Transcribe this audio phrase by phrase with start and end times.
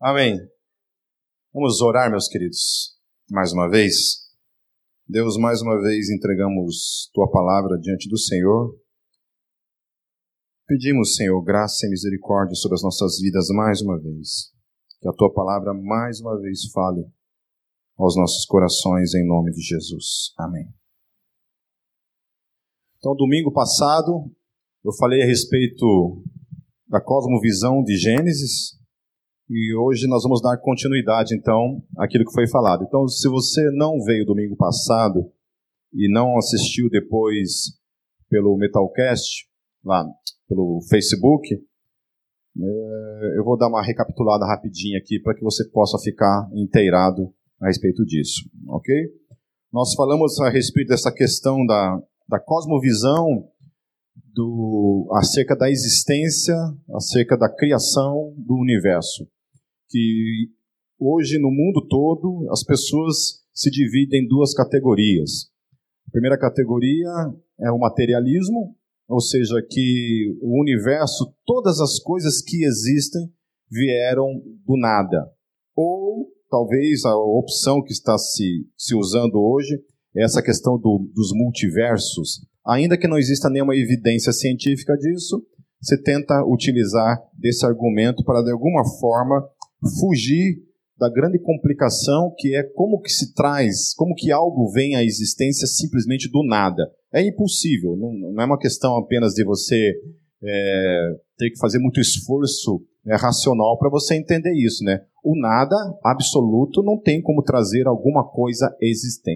[0.00, 0.38] Amém.
[1.54, 2.98] Vamos orar, meus queridos,
[3.30, 4.26] mais uma vez.
[5.08, 8.78] Deus, mais uma vez entregamos tua palavra diante do Senhor.
[10.66, 14.52] Pedimos, Senhor, graça e misericórdia sobre as nossas vidas mais uma vez.
[15.00, 17.06] Que a tua palavra mais uma vez fale
[17.96, 20.34] aos nossos corações em nome de Jesus.
[20.36, 20.68] Amém.
[22.98, 24.30] Então, domingo passado,
[24.84, 26.22] eu falei a respeito
[26.86, 28.75] da cosmovisão de Gênesis,
[29.48, 32.84] e hoje nós vamos dar continuidade, então, àquilo que foi falado.
[32.84, 35.30] Então, se você não veio domingo passado
[35.92, 37.78] e não assistiu depois
[38.28, 39.46] pelo Metalcast,
[39.84, 40.04] lá
[40.48, 46.48] pelo Facebook, é, eu vou dar uma recapitulada rapidinha aqui para que você possa ficar
[46.52, 48.94] inteirado a respeito disso, ok?
[49.72, 53.48] Nós falamos a respeito dessa questão da, da cosmovisão
[54.34, 56.56] do, acerca da existência,
[56.94, 59.26] acerca da criação do universo
[59.88, 60.48] que
[60.98, 65.50] hoje no mundo todo as pessoas se dividem em duas categorias.
[66.06, 67.08] A primeira categoria
[67.60, 68.76] é o materialismo,
[69.08, 73.30] ou seja, que o universo, todas as coisas que existem
[73.70, 75.30] vieram do nada.
[75.74, 79.74] Ou talvez a opção que está se, se usando hoje
[80.16, 82.46] é essa questão do, dos multiversos.
[82.66, 85.44] Ainda que não exista nenhuma evidência científica disso,
[85.80, 89.46] você tenta utilizar desse argumento para, de alguma forma,
[90.00, 90.62] fugir
[90.98, 95.66] da grande complicação que é como que se traz, como que algo vem à existência
[95.66, 96.82] simplesmente do nada.
[97.12, 99.94] É impossível, não, não é uma questão apenas de você
[100.42, 105.00] é, ter que fazer muito esforço é, racional para você entender isso, né?
[105.22, 108.74] O nada absoluto não tem como trazer alguma coisa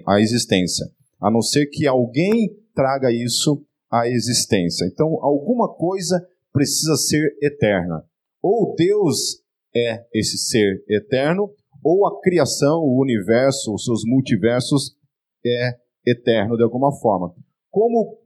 [0.07, 0.85] à existência,
[1.19, 4.85] a não ser que alguém traga isso à existência.
[4.85, 8.03] Então, alguma coisa precisa ser eterna.
[8.41, 9.41] Ou Deus
[9.75, 11.49] é esse ser eterno,
[11.83, 14.95] ou a criação, o universo, os seus multiversos
[15.45, 17.33] é eterno de alguma forma.
[17.69, 18.19] Como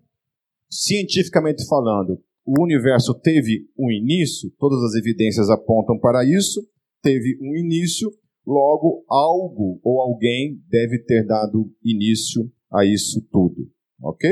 [0.70, 6.61] cientificamente falando, o universo teve um início, todas as evidências apontam para isso,
[7.02, 8.11] teve um início,
[8.45, 13.67] logo algo ou alguém deve ter dado início a isso tudo,
[14.02, 14.30] ok?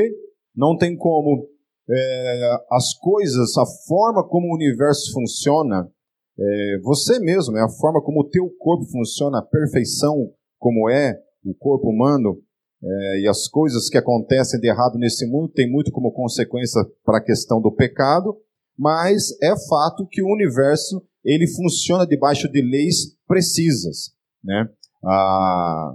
[0.54, 1.48] Não tem como
[1.90, 5.90] é, as coisas, a forma como o universo funciona,
[6.38, 11.18] é, você mesmo, né, a forma como o teu corpo funciona, a perfeição como é
[11.44, 12.40] o corpo humano
[12.82, 17.18] é, e as coisas que acontecem de errado nesse mundo tem muito como consequência para
[17.18, 18.36] a questão do pecado,
[18.76, 24.12] mas é fato que o universo ele funciona debaixo de leis precisas,
[24.42, 24.68] né?
[25.02, 25.94] Ah,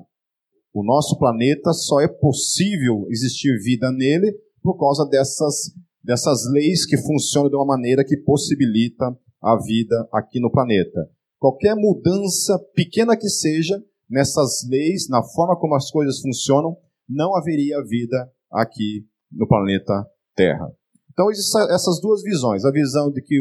[0.73, 5.73] o nosso planeta só é possível existir vida nele por causa dessas,
[6.03, 11.09] dessas leis que funcionam de uma maneira que possibilita a vida aqui no planeta.
[11.37, 16.77] Qualquer mudança, pequena que seja, nessas leis, na forma como as coisas funcionam,
[17.07, 20.05] não haveria vida aqui no planeta
[20.35, 20.69] Terra.
[21.11, 23.39] Então, existem essas duas visões: a visão de que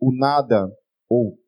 [0.00, 0.70] o nada,
[1.08, 1.38] ou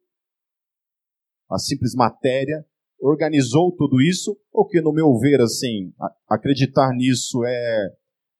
[1.50, 2.64] a simples matéria,
[3.00, 5.92] organizou tudo isso, ou que, no meu ver, assim,
[6.28, 7.88] acreditar nisso é,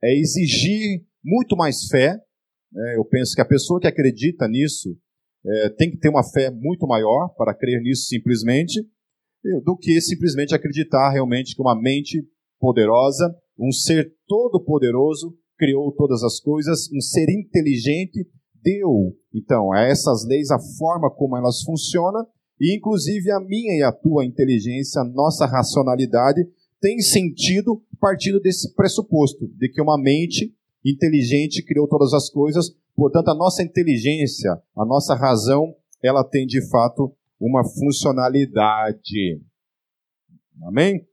[0.05, 2.17] é exigir muito mais fé.
[2.73, 2.97] Né?
[2.97, 4.97] Eu penso que a pessoa que acredita nisso,
[5.45, 8.81] é, tem que ter uma fé muito maior para crer nisso simplesmente,
[9.65, 12.23] do que simplesmente acreditar realmente que uma mente
[12.59, 18.27] poderosa, um ser todo-poderoso, criou todas as coisas, um ser inteligente
[18.63, 22.27] deu, então, a essas leis a forma como elas funcionam,
[22.61, 26.43] e inclusive a minha e a tua inteligência, a nossa racionalidade,
[26.81, 30.55] tem sentido partindo desse pressuposto, de que uma mente
[30.85, 36.61] inteligente criou todas as coisas, Portanto, a nossa inteligência, a nossa razão, ela tem de
[36.69, 37.11] fato
[37.41, 39.41] uma funcionalidade.
[40.65, 41.07] Amém?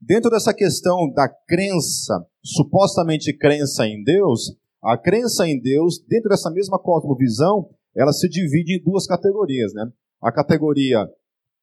[0.00, 6.50] Dentro dessa questão da crença, supostamente crença em Deus, a crença em Deus, dentro dessa
[6.50, 9.84] mesma cosmovisão, ela se divide em duas categorias, né?
[10.22, 11.06] A categoria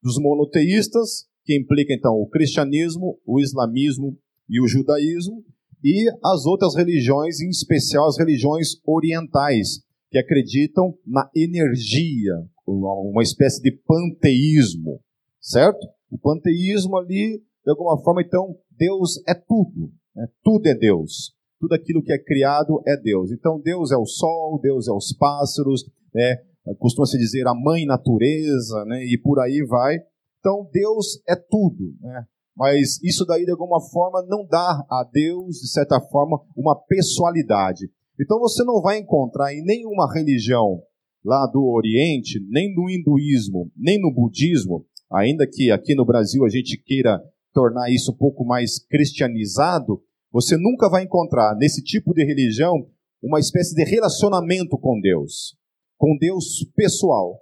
[0.04, 4.16] dos monoteístas, que implica então o cristianismo, o islamismo
[4.48, 5.44] e o judaísmo,
[5.84, 12.34] e as outras religiões, em especial as religiões orientais, que acreditam na energia,
[12.66, 15.00] uma espécie de panteísmo,
[15.40, 15.86] certo?
[16.10, 20.28] O panteísmo ali, de alguma forma, então, Deus é tudo, né?
[20.44, 21.36] tudo é Deus.
[21.60, 23.32] Tudo aquilo que é criado é Deus.
[23.32, 26.38] Então, Deus é o sol, Deus é os pássaros, né?
[26.80, 29.04] costuma-se dizer a mãe natureza, né?
[29.04, 29.98] e por aí vai.
[30.40, 31.96] Então, Deus é tudo.
[32.00, 32.26] Né?
[32.58, 37.88] Mas isso daí de alguma forma não dá a Deus, de certa forma, uma pessoalidade.
[38.20, 40.82] Então você não vai encontrar em nenhuma religião
[41.24, 46.50] lá do Oriente, nem no hinduísmo, nem no budismo, ainda que aqui no Brasil a
[46.50, 47.22] gente queira
[47.54, 50.02] tornar isso um pouco mais cristianizado,
[50.32, 52.88] você nunca vai encontrar nesse tipo de religião
[53.22, 55.56] uma espécie de relacionamento com Deus,
[55.96, 57.40] com Deus pessoal.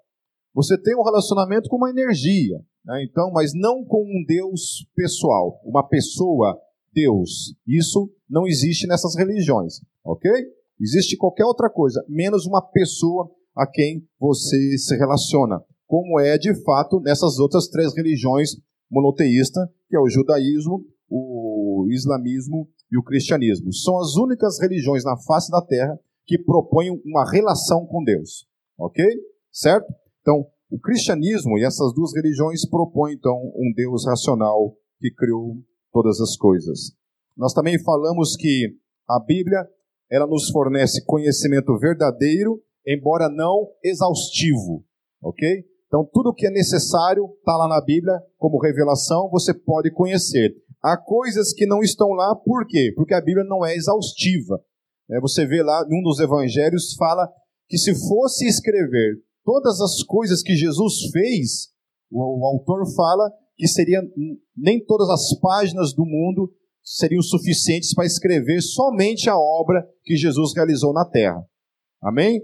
[0.53, 3.03] Você tem um relacionamento com uma energia, né?
[3.03, 6.59] então, mas não com um Deus pessoal, uma pessoa
[6.93, 7.53] Deus.
[7.67, 10.31] Isso não existe nessas religiões, ok?
[10.79, 16.53] Existe qualquer outra coisa, menos uma pessoa a quem você se relaciona, como é de
[16.63, 18.57] fato nessas outras três religiões
[18.89, 23.71] monoteístas, que é o judaísmo, o islamismo e o cristianismo.
[23.73, 28.47] São as únicas religiões na face da terra que propõem uma relação com Deus,
[28.77, 29.05] ok?
[29.51, 29.93] Certo?
[30.21, 35.57] Então, o cristianismo e essas duas religiões propõem então um Deus racional que criou
[35.91, 36.91] todas as coisas.
[37.37, 38.75] Nós também falamos que
[39.07, 39.67] a Bíblia
[40.09, 44.83] ela nos fornece conhecimento verdadeiro, embora não exaustivo,
[45.21, 45.65] ok?
[45.87, 50.55] Então tudo que é necessário está lá na Bíblia como revelação, você pode conhecer.
[50.83, 52.91] Há coisas que não estão lá, por quê?
[52.95, 54.59] Porque a Bíblia não é exaustiva.
[55.09, 57.27] É, você vê lá, em um dos evangelhos, fala
[57.67, 59.15] que se fosse escrever
[59.45, 61.69] todas as coisas que Jesus fez,
[62.11, 64.01] o, autor fala que seria
[64.57, 66.51] nem todas as páginas do mundo
[66.83, 71.41] seriam suficientes para escrever somente a obra que Jesus realizou na terra.
[72.01, 72.41] Amém?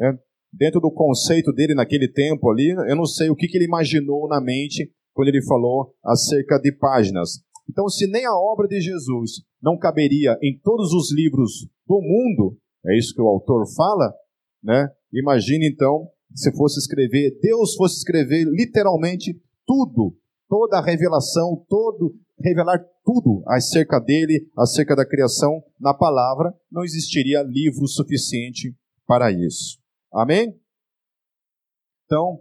[0.00, 0.12] É,
[0.52, 4.26] dentro do conceito dele naquele tempo ali, eu não sei o que, que ele imaginou
[4.28, 7.40] na mente quando ele falou acerca de páginas.
[7.68, 12.56] Então, se nem a obra de Jesus não caberia em todos os livros do mundo,
[12.86, 14.12] é isso que o autor fala,
[14.62, 14.88] né?
[15.12, 20.16] Imagine então se fosse escrever, Deus fosse escrever literalmente tudo
[20.48, 27.42] toda a revelação, todo revelar tudo acerca dele, acerca da criação na palavra, não existiria
[27.42, 29.80] livro suficiente para isso.
[30.12, 30.58] Amém?
[32.04, 32.38] Então,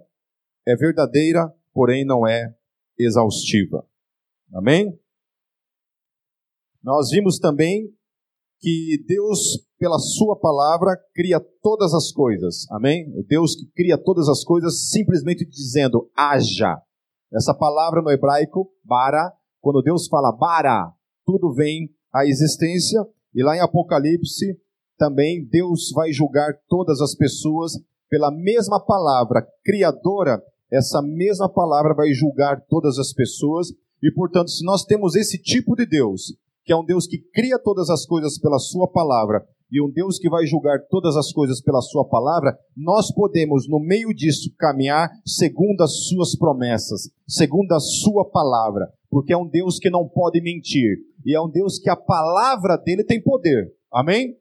[0.68, 2.56] é verdadeira, porém não é
[2.98, 3.88] exaustiva.
[4.54, 5.00] Amém?
[6.84, 7.92] Nós vimos também
[8.60, 12.66] que Deus, pela Sua palavra, cria todas as coisas.
[12.72, 13.12] Amém?
[13.16, 16.78] O Deus que cria todas as coisas simplesmente dizendo: haja.
[17.34, 20.92] Essa palavra no hebraico, bara, quando Deus fala bara,
[21.26, 23.06] tudo vem à existência.
[23.34, 24.58] E lá em Apocalipse,
[24.98, 27.74] também Deus vai julgar todas as pessoas
[28.10, 30.42] pela mesma palavra criadora.
[30.72, 33.70] Essa mesma palavra vai julgar todas as pessoas.
[34.02, 36.34] E portanto, se nós temos esse tipo de Deus,
[36.64, 40.18] que é um Deus que cria todas as coisas pela Sua palavra e um Deus
[40.18, 45.10] que vai julgar todas as coisas pela Sua palavra, nós podemos, no meio disso, caminhar
[45.26, 50.42] segundo as Suas promessas, segundo a Sua palavra, porque é um Deus que não pode
[50.42, 53.72] mentir e é um Deus que a palavra dele tem poder.
[53.92, 54.36] Amém?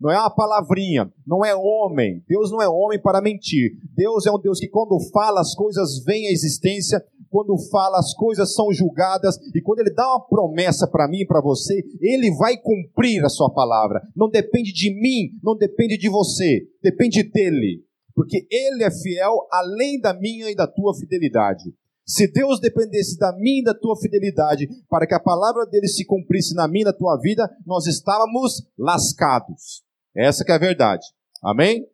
[0.00, 2.24] Não é uma palavrinha, não é homem.
[2.26, 3.72] Deus não é homem para mentir.
[3.94, 8.12] Deus é um Deus que, quando fala, as coisas vêm à existência quando fala, as
[8.12, 12.34] coisas são julgadas, e quando ele dá uma promessa para mim e para você, ele
[12.36, 14.02] vai cumprir a sua palavra.
[14.16, 17.84] Não depende de mim, não depende de você, depende dele.
[18.14, 21.72] Porque ele é fiel além da minha e da tua fidelidade.
[22.04, 26.04] Se Deus dependesse da minha e da tua fidelidade para que a palavra dele se
[26.04, 29.84] cumprisse na minha e na tua vida, nós estávamos lascados.
[30.14, 31.06] Essa que é a verdade.
[31.42, 31.86] Amém?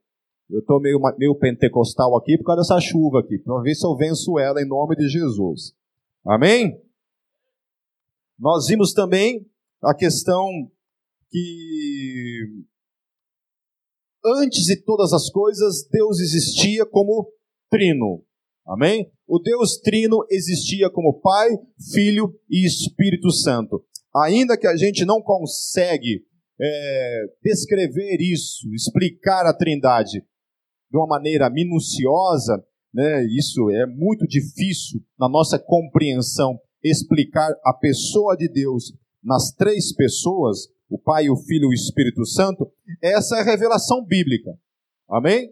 [0.48, 3.96] Eu estou meio, meio pentecostal aqui por causa dessa chuva aqui, para ver se eu
[3.96, 5.74] venço ela em nome de Jesus.
[6.24, 6.80] Amém?
[8.38, 9.46] Nós vimos também
[9.82, 10.48] a questão
[11.30, 12.64] que
[14.24, 17.30] antes de todas as coisas, Deus existia como
[17.70, 18.24] trino.
[18.66, 19.10] Amém?
[19.26, 21.48] O Deus trino existia como Pai,
[21.92, 23.84] Filho e Espírito Santo.
[24.14, 26.24] Ainda que a gente não consegue
[26.60, 30.20] é, descrever isso, explicar a trindade,
[30.90, 38.36] de uma maneira minuciosa, né, isso é muito difícil na nossa compreensão explicar a pessoa
[38.36, 42.70] de Deus nas três pessoas, o Pai, o Filho e o Espírito Santo,
[43.02, 44.52] essa é a revelação bíblica.
[45.10, 45.50] Amém?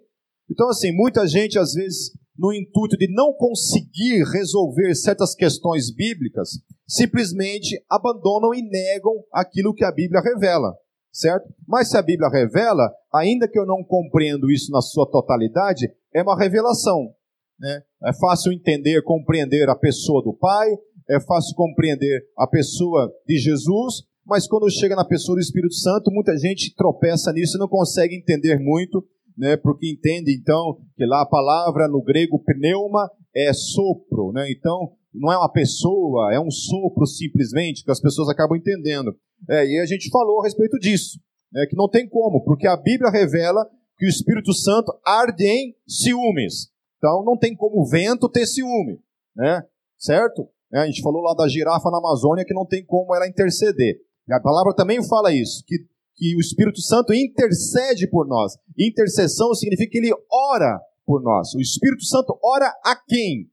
[0.49, 6.51] Então, assim, muita gente, às vezes, no intuito de não conseguir resolver certas questões bíblicas,
[6.87, 10.73] simplesmente abandonam e negam aquilo que a Bíblia revela
[11.15, 11.49] certo?
[11.67, 16.23] Mas se a Bíblia revela, ainda que eu não compreendo isso na sua totalidade, é
[16.23, 17.15] uma revelação.
[17.59, 17.83] Né?
[18.05, 20.69] É fácil entender, compreender a pessoa do Pai,
[21.09, 26.11] é fácil compreender a pessoa de Jesus, mas quando chega na pessoa do Espírito Santo,
[26.11, 29.07] muita gente tropeça nisso e não consegue entender muito,
[29.39, 29.57] né?
[29.57, 34.51] porque entende então que lá a palavra no grego pneuma é sopro, né?
[34.51, 39.15] então não é uma pessoa, é um sopro simplesmente, que as pessoas acabam entendendo.
[39.49, 41.21] É, e a gente falou a respeito disso,
[41.53, 43.65] né, que não tem como, porque a Bíblia revela
[43.97, 46.69] que o Espírito Santo arde em ciúmes.
[46.99, 48.99] Então não tem como o vento ter ciúme,
[49.37, 49.63] né?
[49.99, 50.49] Certo?
[50.73, 53.97] É, a gente falou lá da girafa na Amazônia que não tem como ela interceder.
[54.27, 55.79] E a palavra também fala isso, que,
[56.17, 58.55] que o Espírito Santo intercede por nós.
[58.77, 60.13] Intercessão significa que ele
[60.51, 61.55] ora por nós.
[61.55, 63.49] O Espírito Santo ora a quem?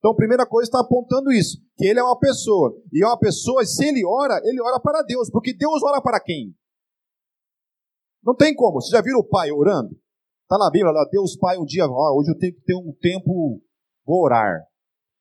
[0.00, 2.74] Então, a primeira coisa está apontando isso, que ele é uma pessoa.
[2.90, 6.18] E é uma pessoa, se ele ora, ele ora para Deus, porque Deus ora para
[6.18, 6.54] quem?
[8.24, 8.80] Não tem como.
[8.80, 9.94] Você já viram o pai orando?
[10.50, 12.92] Está na Bíblia lá, Deus Pai um dia, ó, hoje eu tenho que ter um
[13.00, 13.62] tempo,
[14.04, 14.64] vou orar.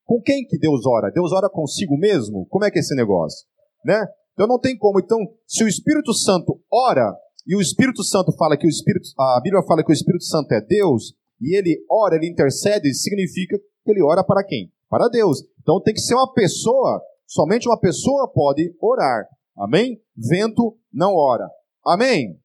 [0.03, 1.11] Com quem que Deus ora?
[1.11, 2.47] Deus ora consigo mesmo?
[2.47, 3.45] Como é que é esse negócio?
[3.85, 4.03] Né?
[4.33, 4.99] Então não tem como.
[4.99, 7.13] Então, se o Espírito Santo ora,
[7.45, 10.51] e o Espírito Santo fala que o Espírito, a Bíblia fala que o Espírito Santo
[10.51, 13.55] é Deus, e ele ora, ele intercede, significa
[13.89, 14.71] que ele ora para quem?
[14.87, 15.43] Para Deus.
[15.61, 19.27] Então tem que ser uma pessoa, somente uma pessoa pode orar.
[19.57, 19.99] Amém?
[20.15, 21.49] Vento não ora.
[21.85, 22.39] Amém?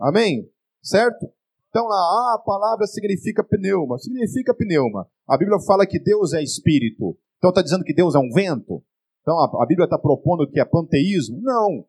[0.00, 0.48] Amém?
[0.82, 1.26] Certo?
[1.68, 3.98] Então lá, ah, a palavra significa pneuma.
[3.98, 5.08] Significa pneuma.
[5.28, 7.18] A Bíblia fala que Deus é espírito.
[7.38, 8.82] Então está dizendo que Deus é um vento?
[9.22, 11.40] Então a, Bíblia está propondo que é panteísmo?
[11.42, 11.84] Não.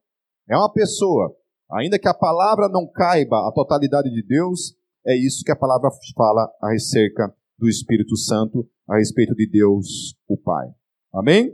[0.50, 1.36] É uma pessoa.
[1.72, 5.90] Ainda que a palavra não caiba a totalidade de Deus, é isso que a palavra
[6.16, 10.68] fala a respeito do Espírito Santo, a respeito de Deus, o Pai.
[11.14, 11.52] Amém?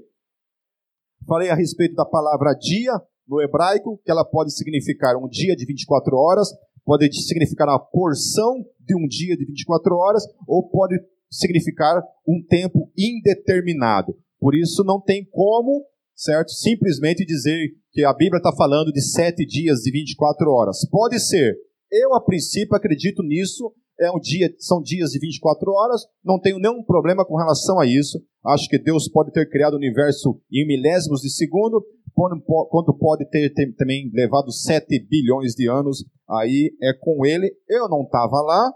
[1.27, 2.93] Falei a respeito da palavra dia
[3.27, 6.50] no hebraico, que ela pode significar um dia de 24 horas,
[6.84, 12.91] pode significar uma porção de um dia de 24 horas, ou pode significar um tempo
[12.98, 14.13] indeterminado.
[14.39, 16.51] Por isso não tem como, certo?
[16.51, 20.79] Simplesmente dizer que a Bíblia está falando de sete dias de 24 horas.
[20.89, 21.55] Pode ser.
[21.91, 23.74] Eu, a princípio, acredito nisso.
[24.00, 26.02] É um dia, são dias de 24 horas.
[26.24, 28.22] Não tenho nenhum problema com relação a isso.
[28.46, 33.54] Acho que Deus pode ter criado o universo em milésimos de segundo, quando pode ter,
[33.54, 37.52] ter também levado 7 bilhões de anos, aí é com ele.
[37.70, 38.72] Eu não estava lá,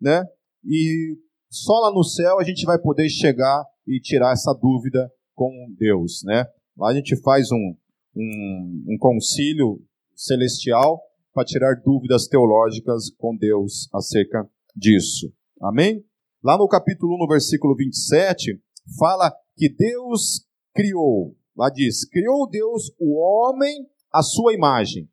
[0.00, 0.24] né?
[0.64, 1.16] E
[1.50, 6.22] só lá no céu a gente vai poder chegar e tirar essa dúvida com Deus,
[6.24, 6.44] né?
[6.76, 7.74] Lá a gente faz um,
[8.16, 9.82] um, um concílio
[10.14, 11.00] celestial
[11.32, 15.32] para tirar dúvidas teológicas com Deus acerca disso.
[15.60, 16.04] Amém?
[16.42, 18.58] Lá no capítulo 1, no versículo 27,
[18.98, 25.06] fala que Deus criou Lá diz: Criou Deus o homem à sua imagem.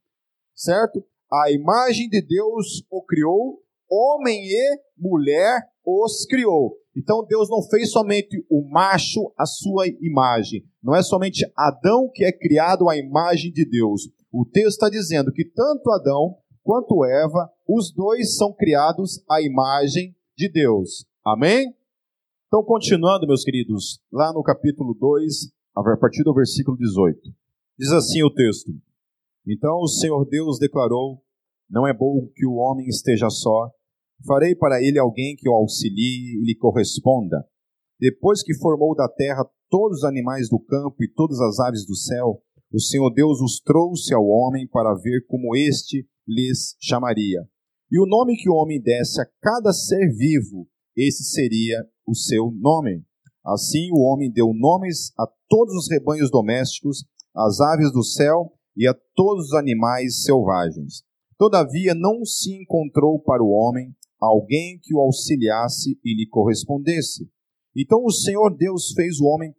[0.55, 1.03] Certo?
[1.29, 3.61] A imagem de Deus o criou,
[3.91, 6.77] homem e mulher os criou.
[6.95, 10.63] Então Deus não fez somente o macho à sua imagem.
[10.81, 14.09] Não é somente Adão que é criado à imagem de Deus.
[14.31, 20.13] O texto está dizendo que tanto Adão quanto Eva, os dois são criados à imagem
[20.37, 21.05] de Deus.
[21.25, 21.73] Amém?
[22.47, 27.21] Então, continuando, meus queridos, lá no capítulo 2, a partir do versículo 18.
[27.79, 28.69] Diz assim o texto:
[29.47, 31.23] Então o Senhor Deus declarou:
[31.69, 33.71] Não é bom que o homem esteja só.
[34.25, 37.45] Farei para ele alguém que o auxilie e lhe corresponda.
[37.97, 41.95] Depois que formou da terra todos os animais do campo e todas as aves do
[41.95, 42.41] céu,
[42.73, 47.47] o Senhor Deus os trouxe ao homem para ver como este lhes chamaria.
[47.91, 52.51] E o nome que o homem desse a cada ser vivo, esse seria o seu
[52.51, 53.03] nome.
[53.45, 57.05] Assim o homem deu nomes a todos os rebanhos domésticos,
[57.35, 61.03] às aves do céu e a todos os animais selvagens.
[61.37, 67.29] Todavia não se encontrou para o homem alguém que o auxiliasse e lhe correspondesse.
[67.75, 69.53] Então o Senhor Deus fez o homem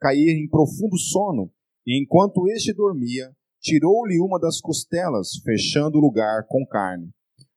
[0.00, 1.50] cair em profundo sono,
[1.86, 7.08] e enquanto este dormia, tirou-lhe uma das costelas, fechando o lugar com carne.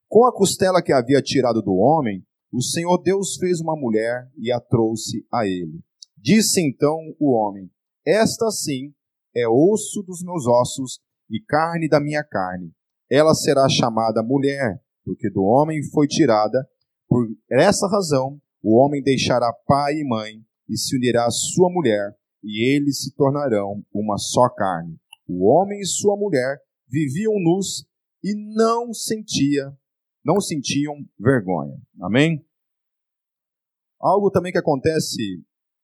[0.08, 4.50] Com a costela que havia tirado do homem, o Senhor Deus fez uma mulher e
[4.50, 5.84] a trouxe a ele.
[6.18, 7.70] Disse então o homem:
[8.06, 8.94] Esta sim
[9.36, 12.72] é osso dos meus ossos e carne da minha carne.
[13.12, 16.66] Ela será chamada mulher, porque do homem foi tirada.
[17.10, 22.16] Por essa razão, o homem deixará pai e mãe e se unirá à sua mulher,
[22.42, 24.98] e eles se tornarão uma só carne.
[25.28, 27.86] O homem e sua mulher viviam nus
[28.24, 29.76] e não sentia
[30.28, 31.80] não sentiam vergonha.
[32.02, 32.46] Amém?
[33.98, 35.22] Algo também que acontece,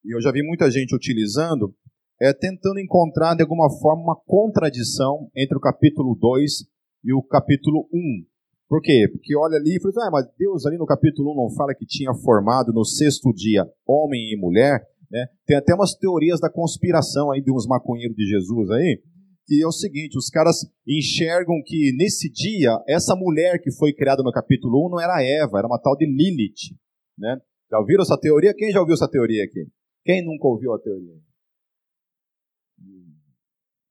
[0.03, 1.73] e eu já vi muita gente utilizando,
[2.21, 6.65] é tentando encontrar de alguma forma uma contradição entre o capítulo 2
[7.05, 8.25] e o capítulo 1.
[8.67, 9.07] Por quê?
[9.13, 11.85] Porque olha ali e fala, ah, mas Deus ali no capítulo 1 não fala que
[11.85, 15.27] tinha formado no sexto dia homem e mulher, né?
[15.45, 19.01] Tem até umas teorias da conspiração aí de uns maconheiros de Jesus aí,
[19.45, 24.23] que é o seguinte: os caras enxergam que nesse dia, essa mulher que foi criada
[24.23, 26.75] no capítulo 1 não era Eva, era uma tal de Lilith.
[27.17, 27.39] Né?
[27.69, 28.53] Já ouviram essa teoria?
[28.53, 29.67] Quem já ouviu essa teoria aqui?
[30.03, 31.15] Quem nunca ouviu a teoria?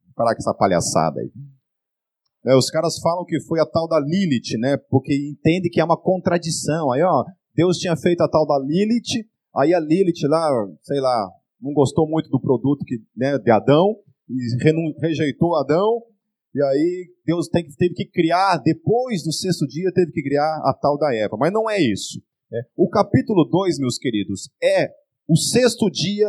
[0.04, 1.30] Vou parar com essa palhaçada aí.
[2.44, 4.76] É, os caras falam que foi a tal da Lilith, né?
[4.90, 6.90] Porque entende que é uma contradição.
[6.90, 10.50] Aí, ó, Deus tinha feito a tal da Lilith, aí a Lilith lá,
[10.82, 11.30] sei lá,
[11.60, 13.96] não gostou muito do produto que, né, de Adão,
[14.32, 16.02] e rejeitou Adão,
[16.54, 20.98] e aí Deus teve que criar, depois do sexto dia, teve que criar a tal
[20.98, 21.36] da Eva.
[21.38, 22.22] Mas não é isso.
[22.50, 22.62] Né?
[22.76, 24.90] O capítulo 2, meus queridos, é
[25.26, 26.28] o sexto dia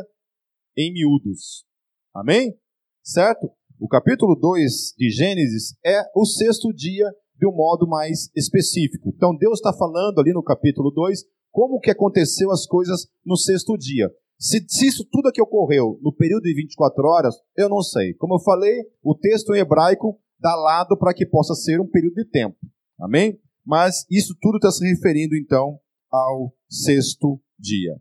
[0.78, 1.66] em miúdos.
[2.14, 2.58] Amém?
[3.04, 3.50] Certo?
[3.80, 7.06] O capítulo 2 de Gênesis é o sexto dia
[7.38, 9.12] de um modo mais específico.
[9.14, 13.78] Então Deus está falando ali no capítulo 2 como que aconteceu as coisas no sexto
[13.78, 14.10] dia.
[14.44, 18.14] Se, se, isso tudo aqui ocorreu no período de 24 horas, eu não sei.
[18.16, 22.16] Como eu falei, o texto em hebraico dá lado para que possa ser um período
[22.16, 22.58] de tempo.
[23.00, 23.40] Amém?
[23.66, 25.80] Mas isso tudo está se referindo então
[26.12, 27.96] ao sexto dia.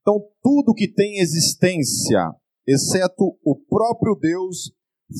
[0.00, 2.32] Então, tudo que tem existência
[2.66, 4.72] exceto o próprio Deus,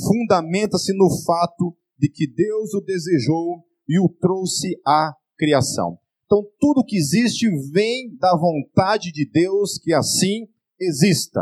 [0.09, 5.99] fundamenta-se no fato de que Deus o desejou e o trouxe à criação.
[6.27, 11.41] Então, tudo que existe vem da vontade de Deus que assim exista.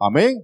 [0.00, 0.42] Amém?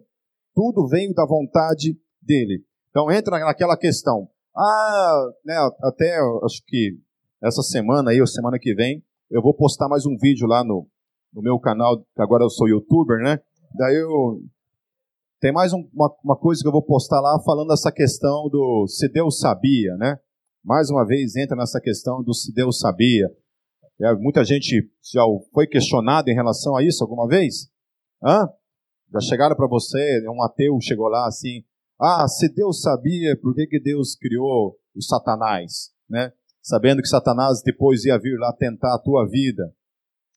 [0.54, 2.62] Tudo vem da vontade dele.
[2.90, 4.28] Então, entra naquela questão.
[4.54, 6.98] Ah, né, até acho que
[7.42, 10.86] essa semana aí, ou semana que vem, eu vou postar mais um vídeo lá no,
[11.32, 13.40] no meu canal, que agora eu sou youtuber, né?
[13.74, 14.42] Daí eu
[15.40, 18.86] tem mais um, uma, uma coisa que eu vou postar lá falando dessa questão do
[18.86, 20.18] se Deus sabia, né?
[20.62, 23.26] Mais uma vez entra nessa questão do se Deus sabia.
[24.02, 27.68] É, muita gente já foi questionado em relação a isso alguma vez?
[28.22, 28.48] Hã?
[29.12, 31.64] Já chegaram para você, um ateu chegou lá assim,
[32.00, 35.90] ah, se Deus sabia, por que, que Deus criou o Satanás?
[36.08, 36.32] Né?
[36.62, 39.70] Sabendo que Satanás depois ia vir lá tentar a tua vida.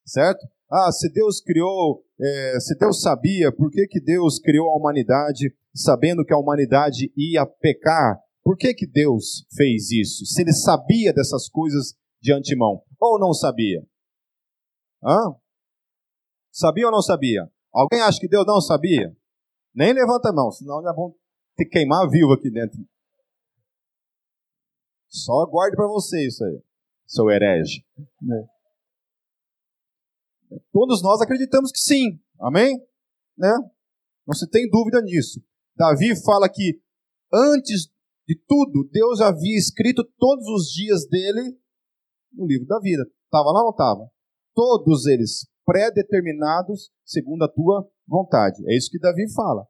[0.06, 0.46] Certo?
[0.70, 5.56] Ah, se Deus criou, é, se Deus sabia, por que, que Deus criou a humanidade,
[5.74, 8.20] sabendo que a humanidade ia pecar?
[8.44, 10.26] Por que, que Deus fez isso?
[10.26, 13.86] Se ele sabia dessas coisas de antemão, ou não sabia?
[15.04, 15.36] Hã?
[16.50, 17.52] Sabia ou não sabia?
[17.74, 19.14] Alguém acha que Deus não sabia?
[19.76, 21.14] Nem levanta a mão, senão já vão
[21.58, 22.80] te queimar vivo aqui dentro.
[25.10, 26.64] Só guarde para você isso aí,
[27.06, 27.86] seu herege.
[28.00, 28.54] É.
[30.72, 32.22] Todos nós acreditamos que sim.
[32.40, 32.80] Amém?
[33.38, 33.52] Né?
[34.26, 35.44] Não se tem dúvida nisso.
[35.76, 36.82] Davi fala que
[37.34, 37.92] antes
[38.26, 41.60] de tudo, Deus havia escrito todos os dias dele
[42.34, 43.04] no livro da vida.
[43.26, 44.10] Estava lá ou não estava?
[44.54, 48.64] Todos eles pré-determinados segundo a tua vontade.
[48.68, 49.66] É isso que Davi fala.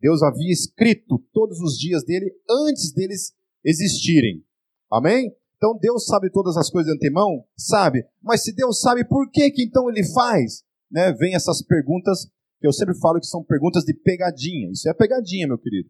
[0.00, 3.32] Deus havia escrito todos os dias dele antes deles
[3.64, 4.44] existirem.
[4.90, 5.34] Amém?
[5.56, 7.44] Então Deus sabe todas as coisas de antemão?
[7.56, 8.06] Sabe.
[8.22, 10.62] Mas se Deus sabe, por que que então ele faz?
[10.90, 11.12] Né?
[11.12, 12.26] Vem essas perguntas
[12.60, 14.70] que eu sempre falo que são perguntas de pegadinha.
[14.70, 15.88] Isso é pegadinha, meu querido.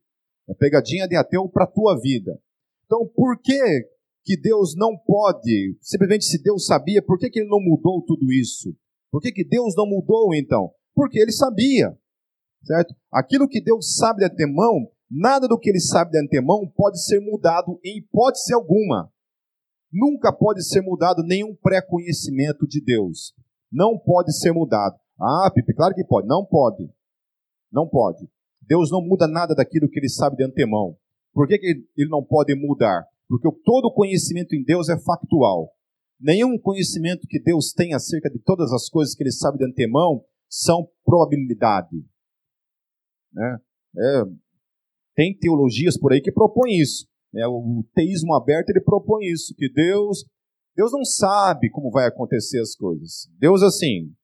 [0.49, 2.39] É pegadinha de ateu para a tua vida.
[2.85, 3.89] Então, por que
[4.25, 8.33] que Deus não pode, simplesmente se Deus sabia, por que, que ele não mudou tudo
[8.33, 8.75] isso?
[9.11, 10.73] Por que, que Deus não mudou então?
[10.95, 11.97] Porque ele sabia,
[12.65, 12.95] certo?
[13.13, 17.21] Aquilo que Deus sabe de antemão, nada do que ele sabe de antemão pode ser
[17.21, 19.13] mudado em hipótese alguma.
[19.93, 23.35] Nunca pode ser mudado nenhum pré-conhecimento de Deus.
[23.71, 24.99] Não pode ser mudado.
[25.21, 26.27] Ah, Pipe, claro que pode.
[26.27, 26.91] Não pode.
[27.71, 28.29] Não pode.
[28.63, 30.97] Deus não muda nada daquilo que ele sabe de antemão.
[31.33, 33.07] Por que, que ele não pode mudar?
[33.29, 35.71] Porque todo conhecimento em Deus é factual.
[36.21, 40.25] Nenhum conhecimento que Deus tem acerca de todas as coisas que ele sabe de antemão
[40.49, 41.97] são probabilidade.
[43.33, 43.59] Né?
[43.97, 44.23] É,
[45.15, 47.07] tem teologias por aí que propõem isso.
[47.35, 50.25] É, o teísmo aberto ele propõe isso, que Deus,
[50.77, 53.29] Deus não sabe como vai acontecer as coisas.
[53.39, 54.15] Deus assim,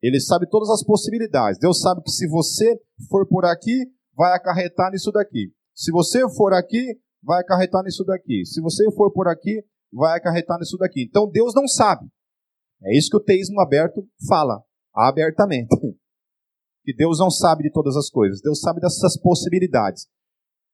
[0.00, 1.58] ele sabe todas as possibilidades.
[1.58, 5.52] Deus sabe que se você for por aqui, vai acarretar nisso daqui.
[5.74, 8.44] Se você for aqui, vai acarretar nisso daqui.
[8.44, 11.02] Se você for por aqui, vai acarretar nisso daqui.
[11.02, 12.06] Então Deus não sabe.
[12.82, 14.62] É isso que o teísmo aberto fala,
[14.94, 15.68] abertamente.
[16.82, 18.40] Que Deus não sabe de todas as coisas.
[18.40, 20.08] Deus sabe dessas possibilidades.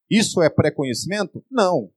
[0.08, 1.44] Isso é pré-conhecimento?
[1.50, 1.90] Não.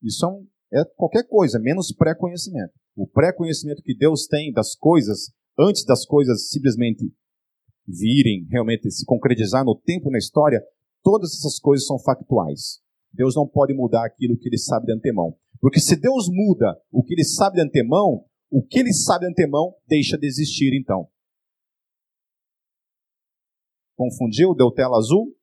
[0.00, 2.72] Isso é, um, é qualquer coisa, menos pré-conhecimento.
[2.96, 7.12] O pré-conhecimento que Deus tem das coisas, antes das coisas simplesmente
[7.86, 10.62] virem, realmente se concretizar no tempo, na história,
[11.02, 12.81] todas essas coisas são factuais.
[13.12, 15.36] Deus não pode mudar aquilo que ele sabe de antemão.
[15.60, 19.32] Porque se Deus muda o que ele sabe de antemão, o que ele sabe de
[19.32, 21.08] antemão deixa de existir então.
[23.96, 24.54] Confundiu?
[24.54, 25.36] Deu tela azul?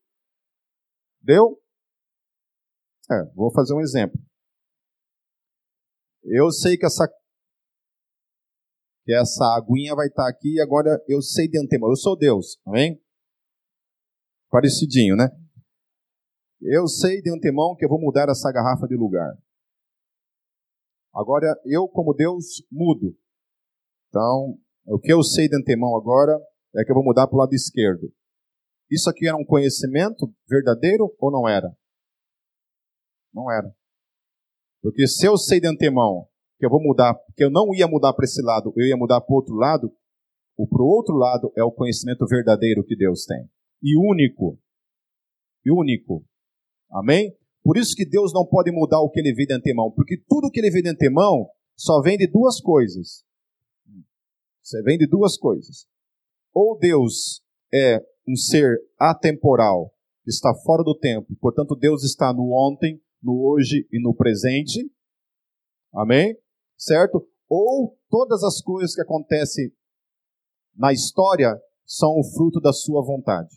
[1.22, 1.62] Deu?
[3.12, 4.20] É, vou fazer um exemplo.
[6.24, 7.08] Eu sei que essa
[9.06, 13.02] que essa aguinha vai estar aqui, agora eu sei de antemão, eu sou Deus, amém?
[14.52, 15.30] Parecidinho, né?
[16.62, 19.38] Eu sei de antemão que eu vou mudar essa garrafa de lugar.
[21.14, 23.18] Agora, eu, como Deus, mudo.
[24.10, 26.38] Então, o que eu sei de antemão agora
[26.76, 28.12] é que eu vou mudar para o lado esquerdo.
[28.92, 31.76] Isso aqui era um conhecimento verdadeiro ou não era?
[33.34, 33.74] Não era.
[34.82, 38.14] Porque se eu sei de antemão que eu vou mudar, que eu não ia mudar
[38.14, 39.96] para esse lado, eu ia mudar para o outro lado,
[40.58, 43.50] o para o outro lado é o conhecimento verdadeiro que Deus tem.
[43.82, 44.60] E único.
[45.66, 46.26] E único.
[46.92, 47.36] Amém?
[47.64, 50.50] Por isso que Deus não pode mudar o que ele vê de antemão, porque tudo
[50.50, 53.24] que ele vê de antemão só vem de duas coisas.
[54.62, 55.88] Você vem de duas coisas.
[56.54, 59.94] Ou Deus é um ser atemporal,
[60.26, 64.92] está fora do tempo, portanto Deus está no ontem, no hoje e no presente.
[65.94, 66.38] Amém?
[66.78, 67.28] Certo?
[67.48, 69.72] Ou todas as coisas que acontecem
[70.76, 73.50] na história são o fruto da sua vontade.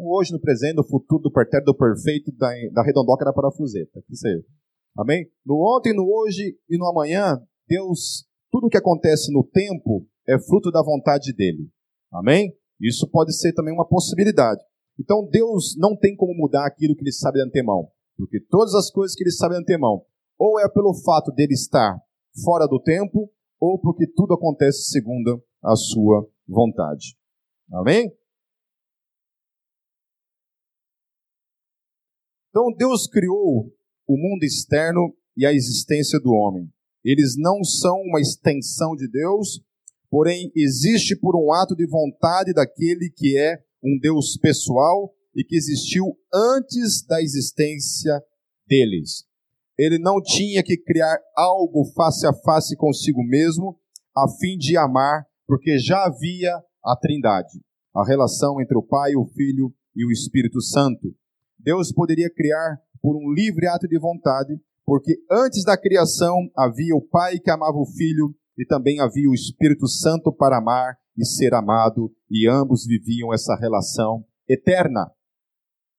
[0.00, 4.00] Hoje, no presente, no futuro, do pretérito, do perfeito, da, da redondoca da parafuseta.
[4.06, 4.44] Que seja.
[4.96, 5.28] Amém?
[5.44, 10.70] No ontem, no hoje e no amanhã, Deus, tudo que acontece no tempo é fruto
[10.70, 11.68] da vontade dele.
[12.12, 12.52] Amém?
[12.80, 14.60] Isso pode ser também uma possibilidade.
[14.98, 18.90] Então Deus não tem como mudar aquilo que ele sabe de antemão, porque todas as
[18.90, 20.02] coisas que ele sabe de antemão,
[20.38, 21.96] ou é pelo fato dele estar
[22.44, 23.30] fora do tempo,
[23.60, 27.16] ou porque tudo acontece segundo a sua vontade.
[27.72, 28.10] Amém?
[32.58, 33.72] Então Deus criou
[34.08, 36.68] o mundo externo e a existência do homem.
[37.04, 39.60] Eles não são uma extensão de Deus,
[40.10, 45.54] porém existe por um ato de vontade daquele que é um Deus pessoal e que
[45.54, 48.20] existiu antes da existência
[48.66, 49.24] deles.
[49.78, 53.78] Ele não tinha que criar algo face a face consigo mesmo,
[54.16, 57.60] a fim de amar, porque já havia a Trindade,
[57.94, 61.14] a relação entre o Pai, o Filho e o Espírito Santo.
[61.58, 67.02] Deus poderia criar por um livre ato de vontade, porque antes da criação havia o
[67.02, 71.52] Pai que amava o Filho e também havia o Espírito Santo para amar e ser
[71.52, 75.10] amado, e ambos viviam essa relação eterna.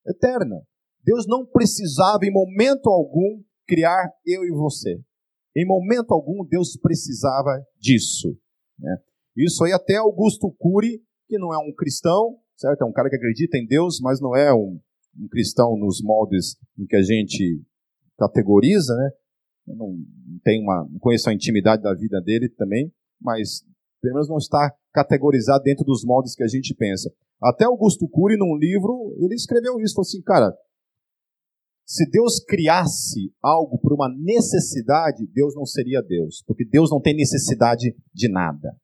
[0.08, 0.62] Eterna.
[1.04, 5.00] Deus não precisava em momento algum criar eu e você.
[5.56, 8.38] Em momento algum Deus precisava disso.
[8.78, 8.98] Né?
[9.36, 12.84] Isso aí até Augusto Cury, que não é um cristão, certo?
[12.84, 14.80] É um cara que acredita em Deus, mas não é um,
[15.20, 17.62] um cristão nos moldes em que a gente
[18.18, 19.10] categoriza, né?
[19.68, 19.98] Eu não,
[20.44, 23.64] tenho uma, não conheço a intimidade da vida dele também, mas
[24.02, 27.12] pelo menos não está categorizado dentro dos moldes que a gente pensa.
[27.42, 30.54] Até Augusto Cury, num livro, ele escreveu isso, falou assim, cara,
[31.86, 37.16] se Deus criasse algo por uma necessidade, Deus não seria Deus, porque Deus não tem
[37.16, 38.76] necessidade de nada.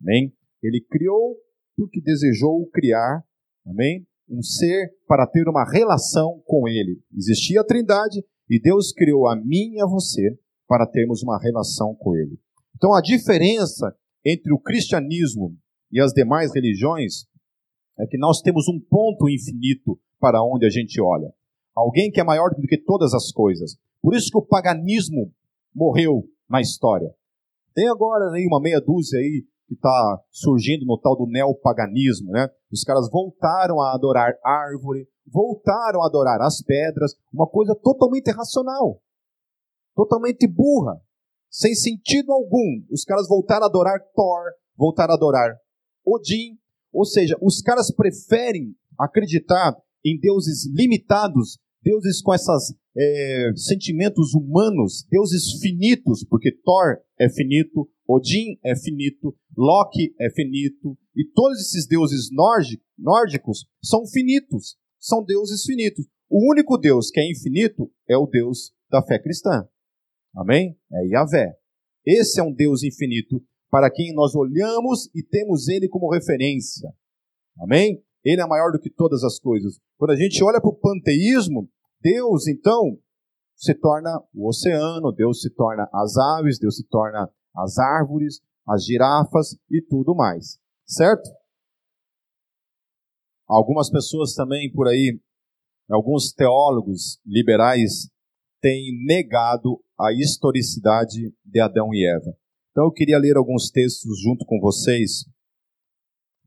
[0.00, 0.32] Amém?
[0.62, 1.36] Ele criou
[1.76, 3.24] porque desejou criar,
[3.66, 4.06] amém?
[4.28, 7.00] Um ser para ter uma relação com ele.
[7.14, 11.94] Existia a Trindade, e Deus criou a mim e a você para termos uma relação
[11.94, 12.38] com Ele.
[12.76, 15.56] Então a diferença entre o cristianismo
[15.90, 17.26] e as demais religiões
[17.98, 21.32] é que nós temos um ponto infinito para onde a gente olha.
[21.74, 23.76] Alguém que é maior do que todas as coisas.
[24.00, 25.32] Por isso que o paganismo
[25.74, 27.14] morreu na história.
[27.74, 32.48] Tem agora aí uma meia dúzia aí que está surgindo no tal do neopaganismo, né?
[32.70, 39.00] Os caras voltaram a adorar árvore, voltaram a adorar as pedras, uma coisa totalmente irracional,
[39.94, 41.00] totalmente burra,
[41.50, 42.84] sem sentido algum.
[42.90, 45.56] Os caras voltaram a adorar Thor, voltaram a adorar
[46.04, 46.56] Odin,
[46.92, 55.04] ou seja, os caras preferem acreditar em deuses limitados, deuses com esses é, sentimentos humanos,
[55.10, 61.86] deuses finitos, porque Thor é finito, Odin é finito, Loki é finito, e todos esses
[61.86, 62.28] deuses
[62.98, 66.04] nórdicos são finitos são deuses finitos.
[66.28, 69.66] O único Deus que é infinito é o Deus da fé cristã.
[70.34, 70.76] Amém?
[70.92, 71.54] É Yahvé.
[72.04, 76.92] Esse é um Deus infinito para quem nós olhamos e temos ele como referência.
[77.60, 78.02] Amém?
[78.24, 79.78] Ele é maior do que todas as coisas.
[79.96, 81.68] Quando a gente olha para o panteísmo,
[82.00, 82.98] Deus, então,
[83.54, 88.84] se torna o oceano, Deus se torna as aves, Deus se torna as árvores, as
[88.84, 90.58] girafas e tudo mais.
[90.84, 91.28] Certo?
[93.48, 95.20] Algumas pessoas também por aí,
[95.88, 98.10] alguns teólogos liberais,
[98.60, 102.36] têm negado a historicidade de Adão e Eva.
[102.70, 105.24] Então eu queria ler alguns textos junto com vocês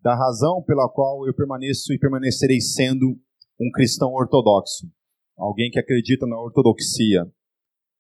[0.02, 3.20] da razão pela qual eu permaneço e permanecerei sendo
[3.60, 4.90] um cristão ortodoxo,
[5.38, 7.30] alguém que acredita na ortodoxia,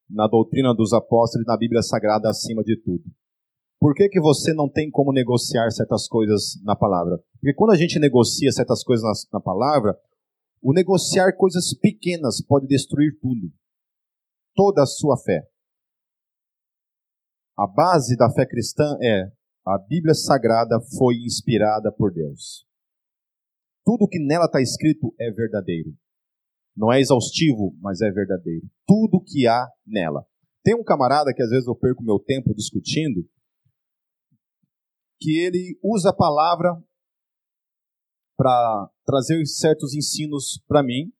[0.09, 3.03] na doutrina dos apóstolos e na Bíblia Sagrada acima de tudo.
[3.79, 7.17] Por que, que você não tem como negociar certas coisas na palavra?
[7.33, 9.97] Porque quando a gente negocia certas coisas na, na palavra,
[10.61, 13.51] o negociar coisas pequenas pode destruir tudo.
[14.53, 15.47] Toda a sua fé.
[17.57, 19.31] A base da fé cristã é
[19.65, 22.65] a Bíblia Sagrada foi inspirada por Deus.
[23.85, 25.91] Tudo que nela está escrito é verdadeiro.
[26.79, 28.65] Não é exaustivo, mas é verdadeiro.
[28.87, 30.25] Tudo que há nela.
[30.63, 33.27] Tem um camarada que às vezes eu perco meu tempo discutindo,
[35.19, 36.81] que ele usa a palavra
[38.37, 41.11] para trazer certos ensinos para mim,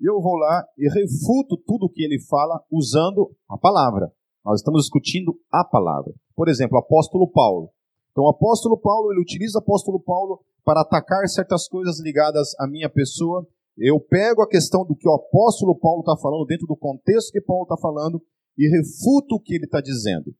[0.00, 4.08] e eu vou lá e refuto tudo que ele fala usando a palavra.
[4.44, 6.12] Nós estamos discutindo a palavra.
[6.36, 7.70] Por exemplo, o apóstolo Paulo.
[8.12, 12.68] Então, o apóstolo Paulo, ele utiliza o apóstolo Paulo para atacar certas coisas ligadas à
[12.68, 13.44] minha pessoa.
[13.76, 17.40] Eu pego a questão do que o apóstolo Paulo está falando, dentro do contexto que
[17.40, 18.22] Paulo está falando,
[18.56, 20.34] e refuto o que ele está dizendo.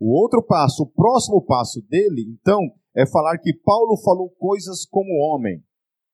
[0.00, 2.60] O outro passo, o próximo passo dele, então,
[2.94, 5.62] é falar que Paulo falou coisas como homem.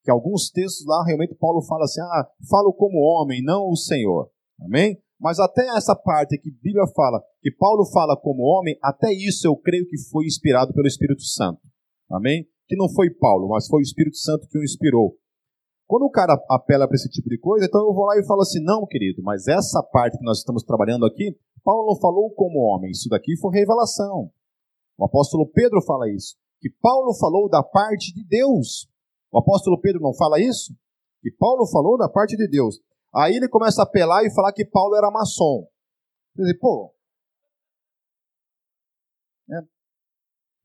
[0.04, 4.30] Que alguns textos lá, realmente, Paulo fala assim: ah, falo como homem, não o Senhor.
[4.60, 4.98] Amém?
[5.20, 9.46] Mas até essa parte que a Bíblia fala, que Paulo fala como homem, até isso
[9.46, 11.60] eu creio que foi inspirado pelo Espírito Santo.
[12.10, 12.44] Amém?
[12.66, 15.16] Que não foi Paulo, mas foi o Espírito Santo que o inspirou.
[15.92, 18.40] Quando o cara apela para esse tipo de coisa, então eu vou lá e falo
[18.40, 22.60] assim: não, querido, mas essa parte que nós estamos trabalhando aqui, Paulo não falou como
[22.60, 24.32] homem, isso daqui foi revelação.
[24.96, 28.88] O apóstolo Pedro fala isso, que Paulo falou da parte de Deus.
[29.30, 30.74] O apóstolo Pedro não fala isso?
[31.20, 32.80] Que Paulo falou da parte de Deus.
[33.14, 35.68] Aí ele começa a apelar e falar que Paulo era maçom.
[36.34, 36.94] Dizer, pô.
[39.50, 39.60] É.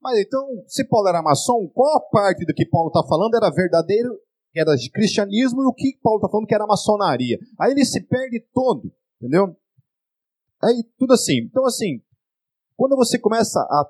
[0.02, 3.54] Mas então, se Paulo era maçom, qual a parte do que Paulo está falando era
[3.54, 4.18] verdadeiro,
[4.60, 7.38] era de cristianismo, e o que Paulo está falando que era maçonaria?
[7.60, 9.56] Aí ele se perde todo, entendeu?
[10.64, 11.40] Aí tudo assim.
[11.44, 12.02] Então, assim,
[12.76, 13.90] quando você começa a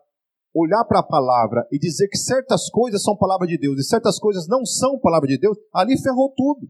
[0.54, 4.20] olhar para a palavra e dizer que certas coisas são palavra de Deus e certas
[4.20, 6.70] coisas não são palavra de Deus, ali ferrou tudo.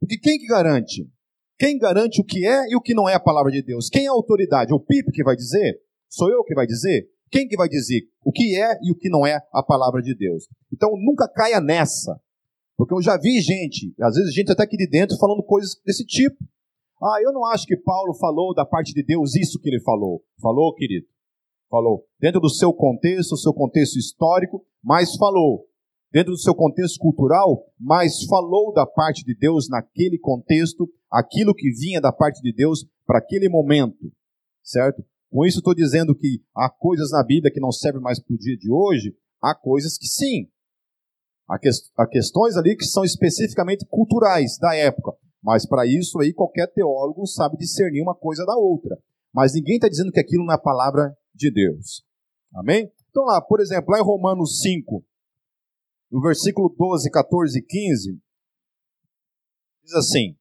[0.00, 1.10] Porque quem que garante?
[1.58, 3.88] Quem garante o que é e o que não é a palavra de Deus?
[3.88, 4.72] Quem é a autoridade?
[4.72, 5.80] O Pipe que vai dizer?
[6.08, 7.08] Sou eu que vai dizer?
[7.30, 10.14] Quem que vai dizer o que é e o que não é a palavra de
[10.14, 10.46] Deus?
[10.72, 12.20] Então nunca caia nessa.
[12.76, 16.04] Porque eu já vi gente, às vezes gente até aqui de dentro, falando coisas desse
[16.04, 16.36] tipo.
[17.02, 20.22] Ah, eu não acho que Paulo falou da parte de Deus isso que ele falou.
[20.40, 21.06] Falou, querido?
[21.70, 22.04] Falou.
[22.20, 25.66] Dentro do seu contexto, seu contexto histórico, mas falou
[26.14, 31.72] dentro do seu contexto cultural, mas falou da parte de Deus naquele contexto, aquilo que
[31.72, 34.12] vinha da parte de Deus para aquele momento,
[34.62, 35.04] certo?
[35.28, 38.38] Com isso estou dizendo que há coisas na Bíblia que não servem mais para o
[38.38, 40.48] dia de hoje, há coisas que sim.
[41.48, 46.32] Há, que, há questões ali que são especificamente culturais da época, mas para isso aí
[46.32, 48.98] qualquer teólogo sabe discernir uma coisa da outra.
[49.32, 52.02] Mas ninguém está dizendo que aquilo não é a palavra de Deus.
[52.54, 52.90] Amém?
[53.10, 55.04] Então lá, por exemplo, lá em Romanos 5,
[56.10, 58.18] no versículo 12, 14 e 15,
[59.82, 60.36] diz assim: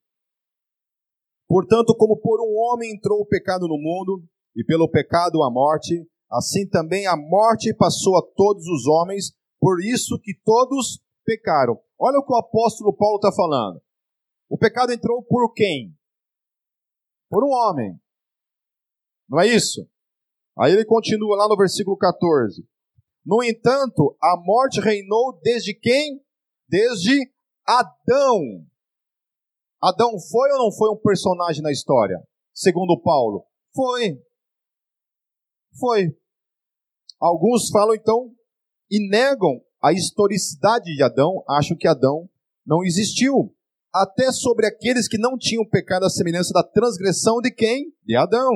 [1.47, 4.23] Portanto, como por um homem entrou o pecado no mundo,
[4.55, 9.79] e pelo pecado a morte, assim também a morte passou a todos os homens, por
[9.81, 11.81] isso que todos pecaram.
[11.97, 13.81] Olha o que o apóstolo Paulo está falando.
[14.49, 15.97] O pecado entrou por quem?
[17.29, 17.97] Por um homem.
[19.29, 19.89] Não é isso?
[20.59, 22.67] Aí ele continua lá no versículo 14.
[23.25, 26.21] No entanto, a morte reinou desde quem?
[26.67, 27.31] Desde
[27.65, 28.67] Adão.
[29.81, 32.21] Adão foi ou não foi um personagem na história?
[32.53, 33.47] Segundo Paulo.
[33.73, 34.21] Foi.
[35.79, 36.19] Foi.
[37.17, 38.35] Alguns falam então
[38.93, 42.29] e negam a historicidade de Adão, acham que Adão
[42.65, 43.53] não existiu.
[43.93, 47.93] Até sobre aqueles que não tinham pecado a semelhança da transgressão de quem?
[48.05, 48.51] De Adão,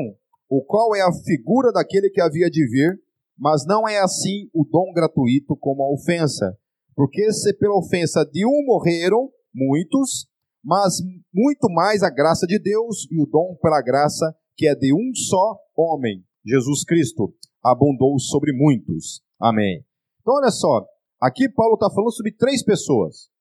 [0.50, 3.02] o qual é a figura daquele que havia de vir
[3.38, 6.58] mas não é assim o dom gratuito como a ofensa.
[6.96, 10.28] Porque se pela ofensa de um morreram muitos,
[10.64, 10.96] mas
[11.32, 15.14] muito mais a graça de Deus e o dom pela graça que é de um
[15.14, 17.32] só homem, Jesus Cristo,
[17.64, 19.22] abundou sobre muitos.
[19.40, 19.86] Amém.
[20.28, 20.86] Então olha só,
[21.22, 23.32] aqui Paulo está falando sobre três pessoas: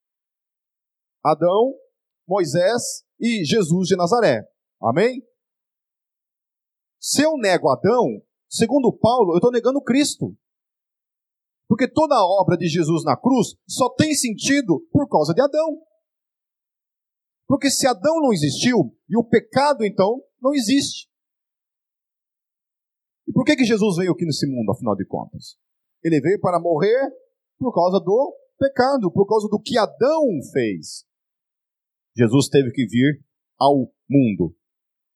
[1.24, 1.74] Adão,
[2.28, 4.46] Moisés e Jesus de Nazaré.
[4.80, 5.20] Amém?
[7.00, 10.36] Se eu nego Adão, Segundo Paulo, eu estou negando Cristo.
[11.68, 15.82] Porque toda a obra de Jesus na cruz só tem sentido por causa de Adão.
[17.48, 21.10] Porque se Adão não existiu, e o pecado então não existe.
[23.26, 25.58] E por que, que Jesus veio aqui nesse mundo, afinal de contas?
[26.06, 27.10] Ele veio para morrer
[27.58, 31.04] por causa do pecado, por causa do que Adão fez.
[32.16, 33.24] Jesus teve que vir
[33.58, 34.54] ao mundo.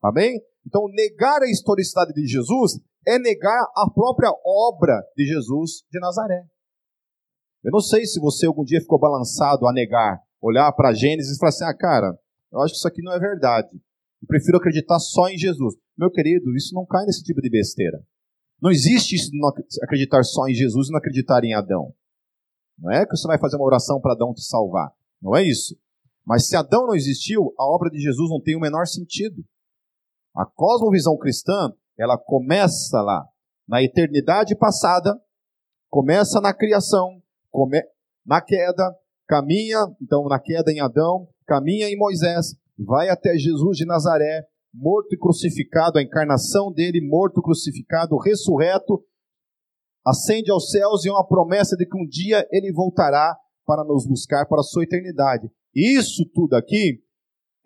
[0.02, 0.42] Amém?
[0.66, 6.42] Então, negar a historicidade de Jesus é negar a própria obra de Jesus de Nazaré.
[7.62, 11.38] Eu não sei se você algum dia ficou balançado a negar, olhar para Gênesis e
[11.38, 12.18] falar assim: ah, cara,
[12.50, 13.70] eu acho que isso aqui não é verdade.
[14.20, 15.76] Eu prefiro acreditar só em Jesus.
[15.96, 18.02] Meu querido, isso não cai nesse tipo de besteira.
[18.60, 19.48] Não existe isso de não
[19.82, 21.94] acreditar só em Jesus e não acreditar em Adão.
[22.78, 24.92] Não é que você vai fazer uma oração para Adão te salvar.
[25.20, 25.76] Não é isso.
[26.24, 29.44] Mas se Adão não existiu, a obra de Jesus não tem o menor sentido.
[30.34, 33.26] A cosmovisão cristã, ela começa lá,
[33.66, 35.20] na eternidade passada,
[35.88, 37.20] começa na criação,
[37.50, 37.82] come,
[38.24, 38.94] na queda,
[39.26, 45.14] caminha, então na queda em Adão, caminha em Moisés, vai até Jesus de Nazaré, morto
[45.14, 49.04] e crucificado, a encarnação dele, morto, crucificado, ressurreto,
[50.04, 54.46] ascende aos céus e uma promessa de que um dia ele voltará para nos buscar
[54.46, 55.50] para a sua eternidade.
[55.74, 57.02] Isso tudo aqui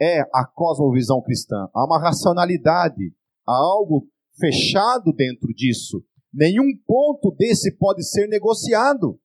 [0.00, 1.68] é a cosmovisão cristã.
[1.74, 3.14] Há uma racionalidade,
[3.46, 6.04] há algo fechado dentro disso.
[6.32, 9.18] Nenhum ponto desse pode ser negociado.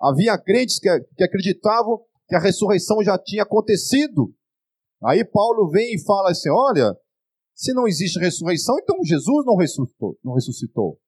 [0.00, 4.34] Havia crentes que, que acreditavam que a ressurreição já tinha acontecido.
[5.04, 6.96] Aí Paulo vem e fala assim: olha,
[7.54, 10.98] se não existe ressurreição, então Jesus não ressuscitou, não ressuscitou.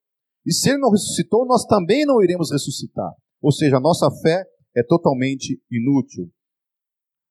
[0.46, 3.12] E se ele não ressuscitou, nós também não iremos ressuscitar.
[3.40, 4.44] Ou seja, a nossa fé
[4.76, 6.30] é totalmente inútil.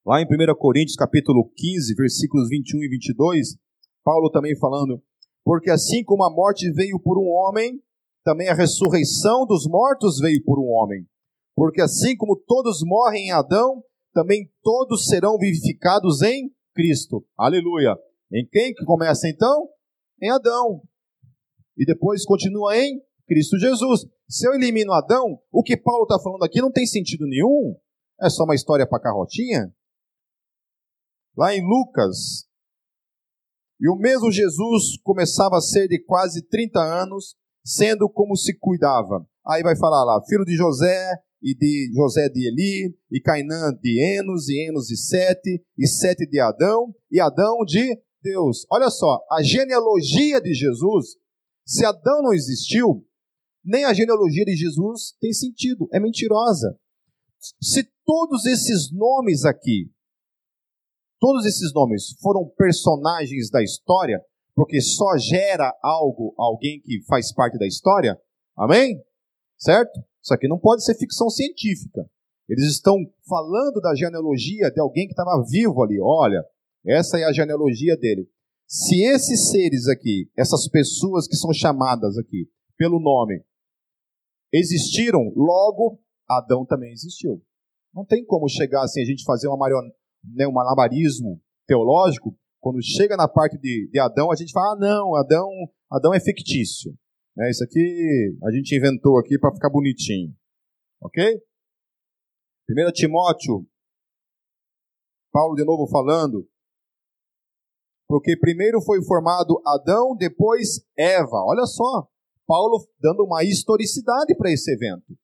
[0.05, 3.55] Lá em 1 Coríntios capítulo 15, versículos 21 e 22,
[4.03, 5.01] Paulo também falando,
[5.45, 7.81] porque assim como a morte veio por um homem,
[8.23, 11.05] também a ressurreição dos mortos veio por um homem.
[11.55, 17.25] Porque assim como todos morrem em Adão, também todos serão vivificados em Cristo.
[17.37, 17.97] Aleluia.
[18.31, 19.69] Em quem que começa então?
[20.21, 20.81] Em Adão.
[21.77, 24.05] E depois continua em Cristo Jesus.
[24.29, 27.75] Se eu elimino Adão, o que Paulo está falando aqui não tem sentido nenhum.
[28.21, 29.73] É só uma história para carrotinha.
[31.35, 32.47] Lá em Lucas,
[33.83, 39.27] e o mesmo Jesus começava a ser de quase 30 anos, sendo como se cuidava.
[39.45, 41.11] Aí vai falar lá, filho de José,
[41.43, 46.25] e de José de Eli, e Cainã de Enos, e Enos de Sete, e Sete
[46.25, 48.65] de Adão, e Adão de Deus.
[48.71, 51.17] Olha só, a genealogia de Jesus,
[51.65, 53.05] se Adão não existiu,
[53.63, 56.79] nem a genealogia de Jesus tem sentido, é mentirosa.
[57.61, 59.91] Se todos esses nomes aqui,
[61.19, 64.21] todos esses nomes foram personagens da história,
[64.55, 68.17] porque só gera algo, alguém que faz parte da história,
[68.55, 69.01] amém?
[69.57, 69.99] Certo?
[70.23, 72.09] Isso aqui não pode ser ficção científica.
[72.47, 75.99] Eles estão falando da genealogia de alguém que estava vivo ali.
[76.01, 76.43] Olha,
[76.85, 78.29] essa é a genealogia dele.
[78.65, 83.43] Se esses seres aqui, essas pessoas que são chamadas aqui pelo nome,
[84.51, 87.41] existiram, logo Adão também existiu.
[87.93, 89.81] Não tem como chegar assim, a gente fazer uma marion...
[90.23, 92.35] né, um malabarismo teológico.
[92.59, 95.49] Quando chega na parte de, de Adão, a gente fala: ah, não, Adão,
[95.91, 96.97] Adão é fictício.
[97.39, 100.35] É, isso aqui a gente inventou aqui para ficar bonitinho.
[101.01, 101.41] Ok?
[102.69, 103.67] 1 Timóteo,
[105.31, 106.47] Paulo de novo falando,
[108.07, 111.43] porque primeiro foi formado Adão, depois Eva.
[111.45, 112.07] Olha só,
[112.45, 115.17] Paulo dando uma historicidade para esse evento.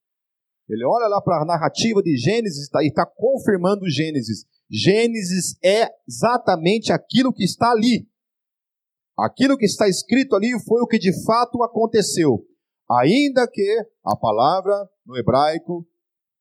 [0.67, 4.45] Ele olha lá para a narrativa de Gênesis tá, e está confirmando Gênesis.
[4.69, 8.08] Gênesis é exatamente aquilo que está ali.
[9.25, 12.45] Aquilo que está escrito ali foi o que de fato aconteceu.
[12.89, 15.85] Ainda que a palavra no hebraico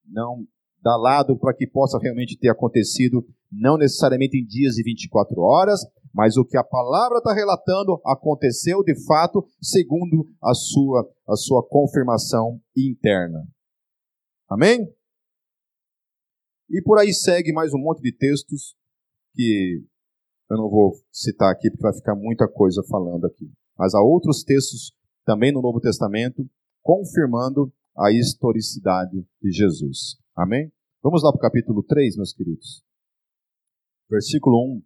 [0.06, 0.46] não
[0.82, 5.80] dá lado para que possa realmente ter acontecido, não necessariamente em dias e 24 horas,
[6.14, 11.66] mas o que a palavra está relatando aconteceu de fato, segundo a sua, a sua
[11.68, 13.46] confirmação interna.
[14.48, 14.88] Amém?
[16.70, 18.76] E por aí segue mais um monte de textos
[19.34, 19.84] que
[20.50, 23.50] eu não vou citar aqui porque vai ficar muita coisa falando aqui.
[23.76, 24.92] Mas há outros textos
[25.24, 26.48] também no Novo Testamento
[26.82, 30.16] confirmando a historicidade de Jesus.
[30.36, 30.72] Amém?
[31.02, 32.82] Vamos lá para o capítulo 3, meus queridos.
[34.10, 34.82] Versículo 1.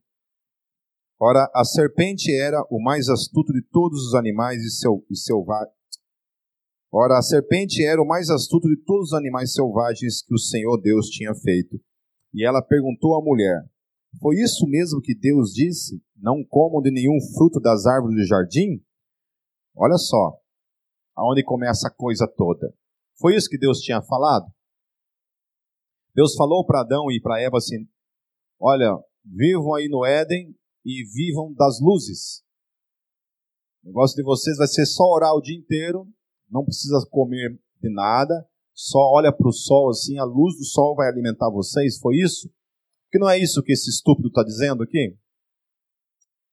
[1.21, 5.77] Ora, a serpente era o mais astuto de todos os animais e, e selvagens.
[6.93, 10.77] Ora, a serpente era o mais astuto de todos os animais selvagens que o Senhor
[10.79, 11.81] Deus tinha feito.
[12.35, 13.65] E ela perguntou à mulher:
[14.21, 16.03] foi isso mesmo que Deus disse?
[16.17, 18.85] Não comam de nenhum fruto das árvores do jardim?
[19.75, 20.39] Olha só,
[21.17, 22.75] aonde começa a coisa toda.
[23.19, 24.53] Foi isso que Deus tinha falado?
[26.15, 27.89] Deus falou para Adão e para Eva assim:
[28.61, 30.55] Olha, vivam aí no Éden
[30.85, 32.43] e vivam das luzes.
[33.83, 36.07] O negócio de vocês vai ser só orar o dia inteiro,
[36.49, 40.95] não precisa comer de nada, só olha para o sol assim, a luz do sol
[40.95, 41.99] vai alimentar vocês.
[41.99, 42.53] Foi isso?
[43.13, 45.15] Que não é isso que esse estúpido está dizendo aqui?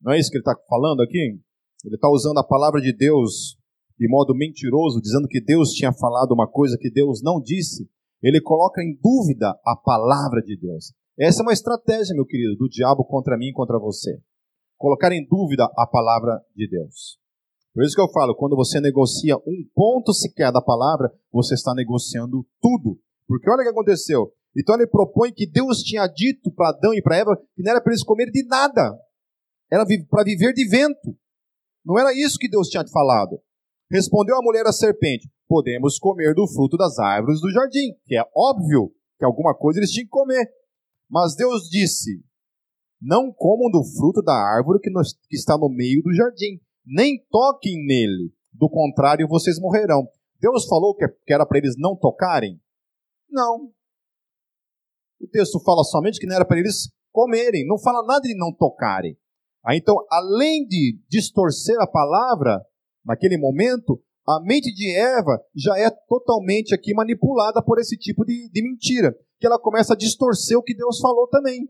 [0.02, 1.40] Não é isso que ele está falando aqui?
[1.86, 3.58] Ele está usando a palavra de Deus
[3.98, 7.90] de modo mentiroso, dizendo que Deus tinha falado uma coisa que Deus não disse.
[8.22, 10.94] Ele coloca em dúvida a palavra de Deus.
[11.18, 14.22] Essa é uma estratégia, meu querido, do diabo contra mim e contra você.
[14.78, 17.18] Colocar em dúvida a palavra de Deus.
[17.74, 21.74] Por isso que eu falo, quando você negocia um ponto sequer da palavra, você está
[21.74, 23.00] negociando tudo.
[23.28, 24.34] Porque olha o que aconteceu.
[24.60, 27.82] Então ele propõe que Deus tinha dito para Adão e para Eva que não era
[27.82, 28.94] para eles comerem de nada.
[29.72, 31.18] Era para viver de vento.
[31.86, 33.40] Não era isso que Deus tinha falado.
[33.90, 38.24] Respondeu a mulher à serpente: Podemos comer do fruto das árvores do jardim, que é
[38.36, 40.46] óbvio que alguma coisa eles tinham que comer.
[41.10, 42.22] Mas Deus disse:
[43.02, 44.92] Não comam do fruto da árvore que,
[45.30, 50.06] que está no meio do jardim, nem toquem nele, do contrário vocês morrerão.
[50.40, 52.60] Deus falou que era para eles não tocarem?
[53.30, 53.72] Não.
[55.20, 58.54] O texto fala somente que não era para eles comerem, não fala nada de não
[58.54, 59.18] tocarem.
[59.66, 62.64] Aí, então, além de distorcer a palavra,
[63.06, 68.50] naquele momento, a mente de Eva já é totalmente aqui manipulada por esse tipo de,
[68.50, 71.68] de mentira, que ela começa a distorcer o que Deus falou também.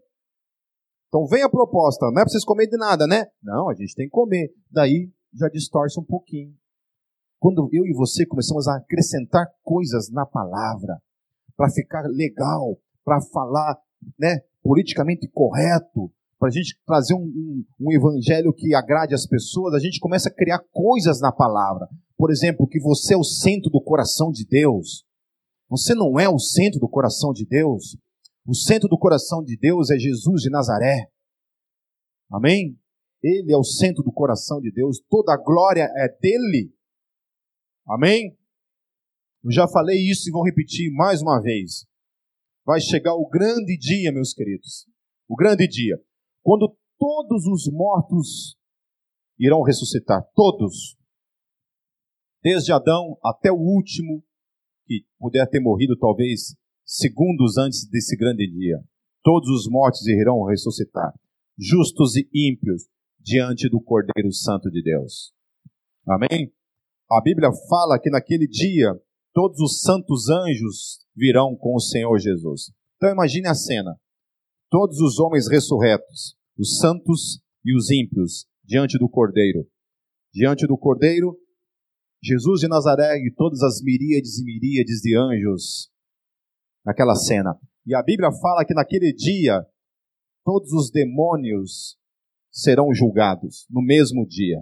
[1.07, 3.27] Então vem a proposta, não é para vocês comerem de nada, né?
[3.41, 4.53] Não, a gente tem que comer.
[4.69, 6.53] Daí já distorce um pouquinho.
[7.39, 11.01] Quando eu e você começamos a acrescentar coisas na palavra,
[11.55, 13.77] para ficar legal, para falar
[14.17, 19.73] né, politicamente correto, para a gente trazer um, um, um, evangelho que agrade as pessoas,
[19.73, 21.87] a gente começa a criar coisas na palavra.
[22.17, 25.05] Por exemplo, que você é o centro do coração de Deus.
[25.69, 27.97] Você não é o centro do coração de Deus.
[28.45, 31.09] O centro do coração de Deus é Jesus de Nazaré.
[32.31, 32.79] Amém?
[33.21, 36.73] Ele é o centro do coração de Deus, toda a glória é dele.
[37.87, 38.37] Amém?
[39.43, 41.85] Eu já falei isso e vou repetir mais uma vez.
[42.70, 44.86] Vai chegar o grande dia, meus queridos.
[45.28, 45.99] O grande dia.
[46.43, 48.59] Quando todos os mortos
[49.39, 50.22] irão ressuscitar.
[50.36, 50.95] Todos.
[52.43, 54.24] Desde Adão até o último
[54.86, 56.55] que puder ter morrido, talvez
[56.86, 58.80] segundos antes desse grande dia.
[59.24, 61.11] Todos os mortos irão ressuscitar,
[61.57, 62.84] justos e ímpios,
[63.20, 65.34] diante do Cordeiro Santo de Deus.
[66.07, 66.53] Amém?
[67.09, 68.93] A Bíblia fala que naquele dia
[69.34, 72.71] todos os santos anjos virão com o Senhor Jesus.
[72.95, 73.99] Então imagine a cena:
[74.69, 79.67] todos os homens ressurretos, os santos e os ímpios, diante do Cordeiro.
[80.34, 81.36] Diante do Cordeiro,
[82.21, 85.89] Jesus de Nazaré e todas as miríades e miríades de anjos
[86.86, 87.57] naquela cena.
[87.86, 89.65] E a Bíblia fala que naquele dia
[90.45, 91.97] todos os demônios
[92.51, 94.61] serão julgados no mesmo dia.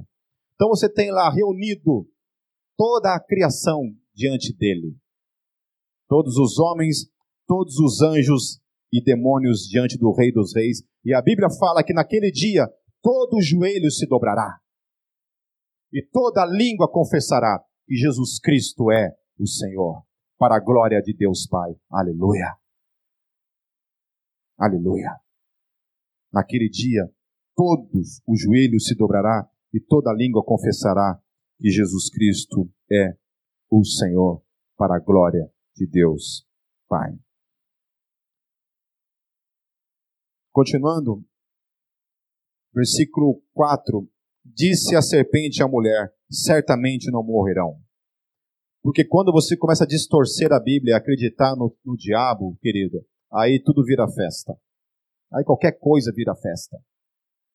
[0.56, 2.08] Então você tem lá reunido
[2.78, 4.98] toda a criação diante dele.
[6.10, 7.08] Todos os homens,
[7.46, 8.60] todos os anjos
[8.92, 10.82] e demônios diante do Rei dos Reis.
[11.06, 12.68] E a Bíblia fala que naquele dia
[13.02, 14.60] todo joelho se dobrará
[15.94, 20.04] e toda língua confessará que Jesus Cristo é o Senhor
[20.38, 21.76] para a glória de Deus Pai.
[21.90, 22.58] Aleluia.
[24.58, 25.16] Aleluia.
[26.34, 27.08] Naquele dia,
[27.56, 31.22] todos os joelhos se dobrará e toda língua confessará
[31.60, 33.16] que Jesus Cristo é
[33.70, 34.44] o Senhor
[34.78, 36.48] para a glória de Deus
[36.88, 37.18] Pai.
[40.52, 41.24] Continuando,
[42.74, 44.08] versículo 4:
[44.44, 47.80] Disse a serpente à mulher: Certamente não morrerão.
[48.82, 53.62] Porque quando você começa a distorcer a Bíblia e acreditar no, no diabo, querido, aí
[53.62, 54.58] tudo vira festa.
[55.34, 56.78] Aí qualquer coisa vira festa.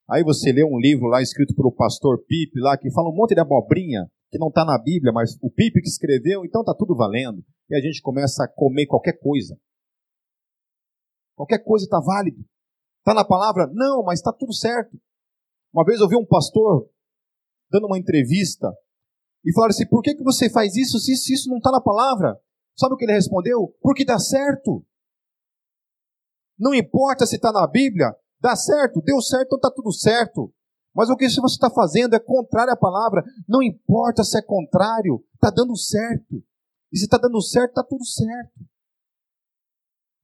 [0.08, 3.34] Aí você lê um livro lá escrito pelo pastor Pipe lá que fala um monte
[3.34, 6.96] de abobrinha que não está na Bíblia, mas o Pipe que escreveu, então está tudo
[6.96, 7.44] valendo.
[7.68, 9.60] E a gente começa a comer qualquer coisa.
[11.36, 12.42] Qualquer coisa está válido.
[13.00, 13.68] Está na palavra?
[13.74, 14.98] Não, mas está tudo certo.
[15.70, 16.88] Uma vez eu vi um pastor
[17.70, 18.72] dando uma entrevista
[19.44, 22.40] e falaram assim: por que, que você faz isso se isso não está na palavra?
[22.74, 23.76] Sabe o que ele respondeu?
[23.82, 24.82] Porque dá certo.
[26.58, 30.54] Não importa se está na Bíblia, dá certo, deu certo, então está tudo certo.
[30.94, 33.24] Mas o que você está fazendo é contrário à palavra.
[33.48, 36.42] Não importa se é contrário, está dando certo.
[36.92, 38.60] E se está dando certo, está tudo certo.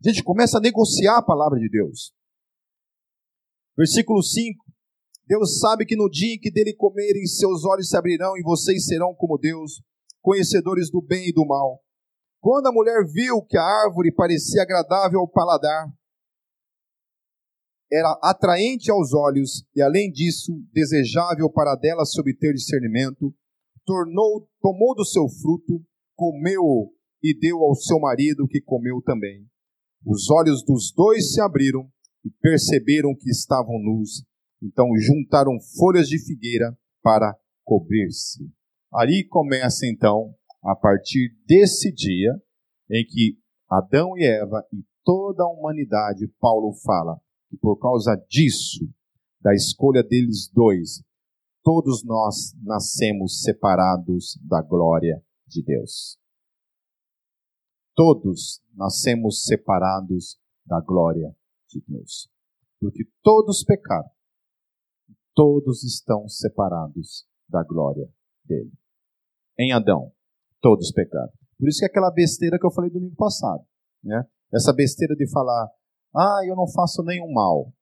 [0.04, 2.12] A gente começa a negociar a palavra de Deus.
[3.76, 4.64] Versículo 5.
[5.26, 8.86] Deus sabe que no dia em que dele comerem, seus olhos se abrirão e vocês
[8.86, 9.82] serão como Deus,
[10.22, 11.82] conhecedores do bem e do mal.
[12.40, 15.92] Quando a mulher viu que a árvore parecia agradável ao paladar,
[17.90, 23.34] era atraente aos olhos e, além disso, desejável para dela se obter discernimento,
[23.84, 25.82] tornou, tomou do seu fruto,
[26.14, 29.46] comeu e deu ao seu marido, que comeu também.
[30.04, 31.88] Os olhos dos dois se abriram
[32.24, 34.26] e perceberam que estavam nus
[34.62, 38.50] então juntaram folhas de figueira para cobrir-se.
[38.92, 42.34] Ali começa então, a partir desse dia,
[42.90, 43.38] em que
[43.70, 48.88] Adão e Eva e toda a humanidade, Paulo fala que por causa disso,
[49.40, 51.02] da escolha deles dois,
[51.62, 56.18] todos nós nascemos separados da glória de Deus.
[57.94, 61.34] Todos nascemos separados da glória
[61.68, 62.30] de Deus.
[62.80, 64.10] Porque todos pecaram.
[65.34, 68.08] Todos estão separados da glória
[68.44, 68.72] dele.
[69.58, 70.12] Em Adão,
[70.60, 71.32] todos pecaram.
[71.58, 73.64] Por isso que é aquela besteira que eu falei domingo passado,
[74.02, 74.24] né?
[74.52, 75.68] Essa besteira de falar,
[76.14, 77.72] ah, eu não faço nenhum mal.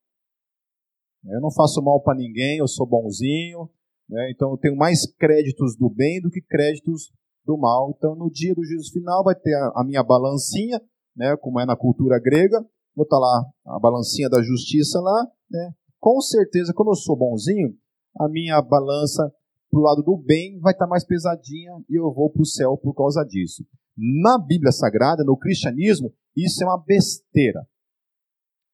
[1.24, 3.68] Eu não faço mal para ninguém, eu sou bonzinho,
[4.08, 4.30] né?
[4.30, 7.12] então eu tenho mais créditos do bem do que créditos
[7.44, 7.92] do mal.
[7.96, 10.80] Então, no dia do juízo final, vai ter a, minha balancinha,
[11.16, 11.36] né?
[11.36, 12.60] como é na cultura grega,
[12.94, 15.74] vou estar tá lá, a balancinha da justiça lá, né?
[15.98, 17.74] com certeza, como eu sou bonzinho,
[18.18, 19.32] a minha balança
[19.70, 22.46] para o lado do bem vai estar tá mais pesadinha e eu vou para o
[22.46, 23.64] céu por causa disso.
[23.96, 27.66] Na Bíblia Sagrada, no cristianismo, isso é uma besteira.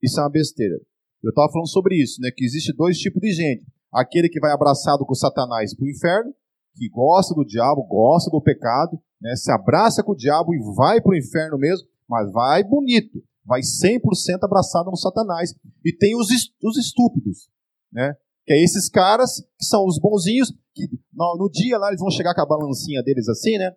[0.03, 0.75] Isso é uma besteira.
[1.23, 2.31] Eu estava falando sobre isso, né?
[2.35, 3.65] Que existe dois tipos de gente.
[3.93, 6.35] Aquele que vai abraçado com Satanás para o inferno,
[6.75, 9.37] que gosta do diabo, gosta do pecado, né?
[9.37, 13.61] Se abraça com o diabo e vai para o inferno mesmo, mas vai bonito, vai
[13.61, 14.01] 100%
[14.43, 15.55] abraçado no Satanás.
[15.85, 16.29] E tem os,
[16.63, 17.49] os estúpidos,
[17.93, 18.17] né?
[18.45, 22.11] Que é esses caras que são os bonzinhos, que no, no dia lá eles vão
[22.11, 23.77] chegar com a balancinha deles assim, né?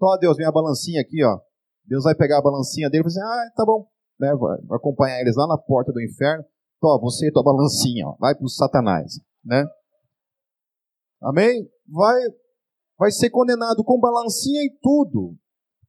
[0.00, 1.38] Ó, Deus, minha balancinha aqui, ó.
[1.84, 3.86] Deus vai pegar a balancinha dele e vai dizer, ah, tá bom.
[4.22, 4.32] Né?
[4.36, 6.44] Vai acompanhar eles lá na porta do inferno.
[6.80, 9.66] Tó, você e tua balancinha, ó, vai para o Satanás, né?
[11.20, 11.68] Amém?
[11.88, 12.20] Vai,
[12.98, 15.36] vai ser condenado com balancinha e tudo.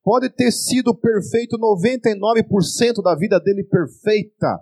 [0.04, 4.60] Pode ter sido perfeito 99% da vida dele perfeita.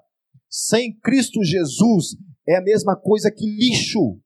[0.49, 2.17] Sem Cristo Jesus
[2.47, 4.19] é a mesma coisa que lixo.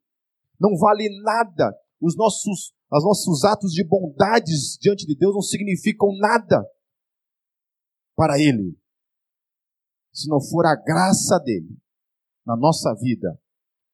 [0.60, 1.76] Não vale nada.
[2.02, 6.64] Os nossos, os nossos atos de bondades diante de Deus não significam nada
[8.16, 8.78] para Ele.
[10.16, 11.78] Se não for a graça dele
[12.45, 13.38] na nossa vida,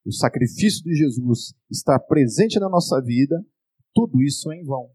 [0.05, 3.43] o sacrifício de Jesus estar presente na nossa vida,
[3.91, 4.91] tudo isso é em vão.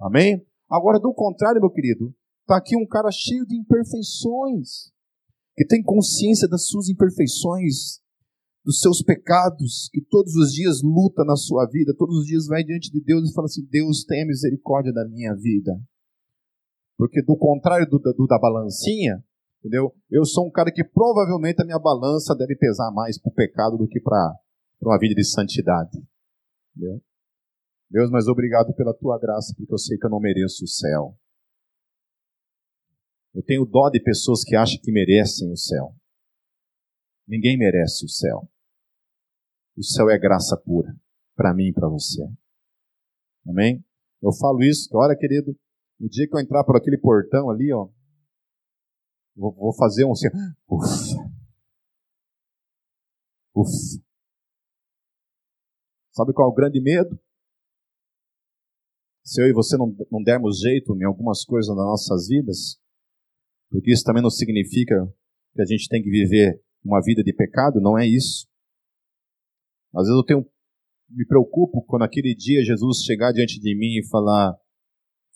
[0.00, 0.42] Amém?
[0.70, 4.90] Agora, do contrário, meu querido, está aqui um cara cheio de imperfeições,
[5.54, 8.00] que tem consciência das suas imperfeições,
[8.64, 12.64] dos seus pecados, que todos os dias luta na sua vida, todos os dias vai
[12.64, 15.78] diante de Deus e fala assim: Deus, tenha misericórdia da minha vida.
[16.96, 19.22] Porque do contrário do, do da balancinha,
[19.58, 19.94] entendeu?
[20.10, 23.76] Eu sou um cara que provavelmente a minha balança deve pesar mais para o pecado
[23.76, 24.38] do que para
[24.80, 25.98] uma vida de santidade.
[26.74, 27.02] Entendeu?
[27.90, 31.16] Deus, mas obrigado pela tua graça, porque eu sei que eu não mereço o céu.
[33.34, 35.94] Eu tenho dó de pessoas que acham que merecem o céu.
[37.28, 38.48] Ninguém merece o céu.
[39.76, 40.96] O céu é graça pura,
[41.34, 42.22] para mim e para você.
[43.46, 43.84] Amém?
[44.22, 45.54] Eu falo isso, que olha, querido,
[46.00, 47.88] o dia que eu entrar por aquele portão ali, ó,
[49.36, 50.28] vou, vou fazer um assim,
[50.68, 51.36] ufa.
[53.54, 54.02] Ufa.
[56.12, 57.18] Sabe qual é o grande medo?
[59.22, 62.80] Se eu e você não, não dermos jeito em algumas coisas nas nossas vidas,
[63.70, 64.94] porque isso também não significa
[65.52, 68.46] que a gente tem que viver uma vida de pecado, não é isso.
[69.94, 70.50] Às vezes eu tenho,
[71.08, 74.56] me preocupo quando aquele dia Jesus chegar diante de mim e falar: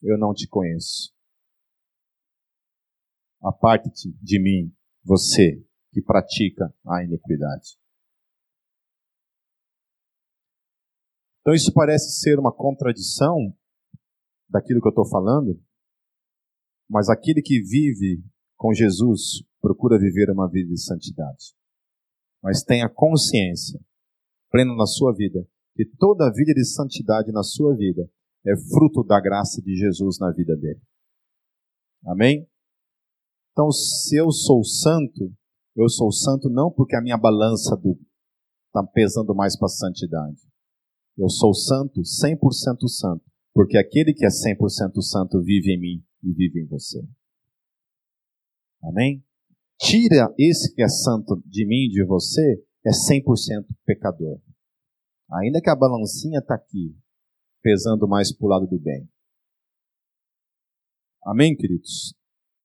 [0.03, 1.13] eu não te conheço.
[3.43, 4.75] Aparte-te de mim,
[5.05, 7.79] você que pratica a iniquidade.
[11.41, 13.57] Então isso parece ser uma contradição
[14.49, 15.61] daquilo que eu estou falando,
[16.89, 18.23] mas aquele que vive
[18.57, 21.55] com Jesus procura viver uma vida de santidade.
[22.43, 23.81] Mas tenha consciência
[24.51, 28.11] plena na sua vida que toda a vida de santidade na sua vida
[28.47, 30.81] é fruto da graça de Jesus na vida dele.
[32.05, 32.50] Amém?
[33.61, 35.31] Então, se eu sou santo,
[35.77, 40.41] eu sou santo não porque a minha balança está pesando mais para a santidade.
[41.15, 46.33] Eu sou santo, 100% santo, porque aquele que é 100% santo vive em mim e
[46.33, 47.07] vive em você.
[48.83, 49.23] Amém?
[49.79, 54.41] Tira esse que é santo de mim de você, é 100% pecador.
[55.33, 56.97] Ainda que a balancinha está aqui,
[57.63, 59.07] pesando mais para o lado do bem.
[61.23, 62.19] Amém, queridos?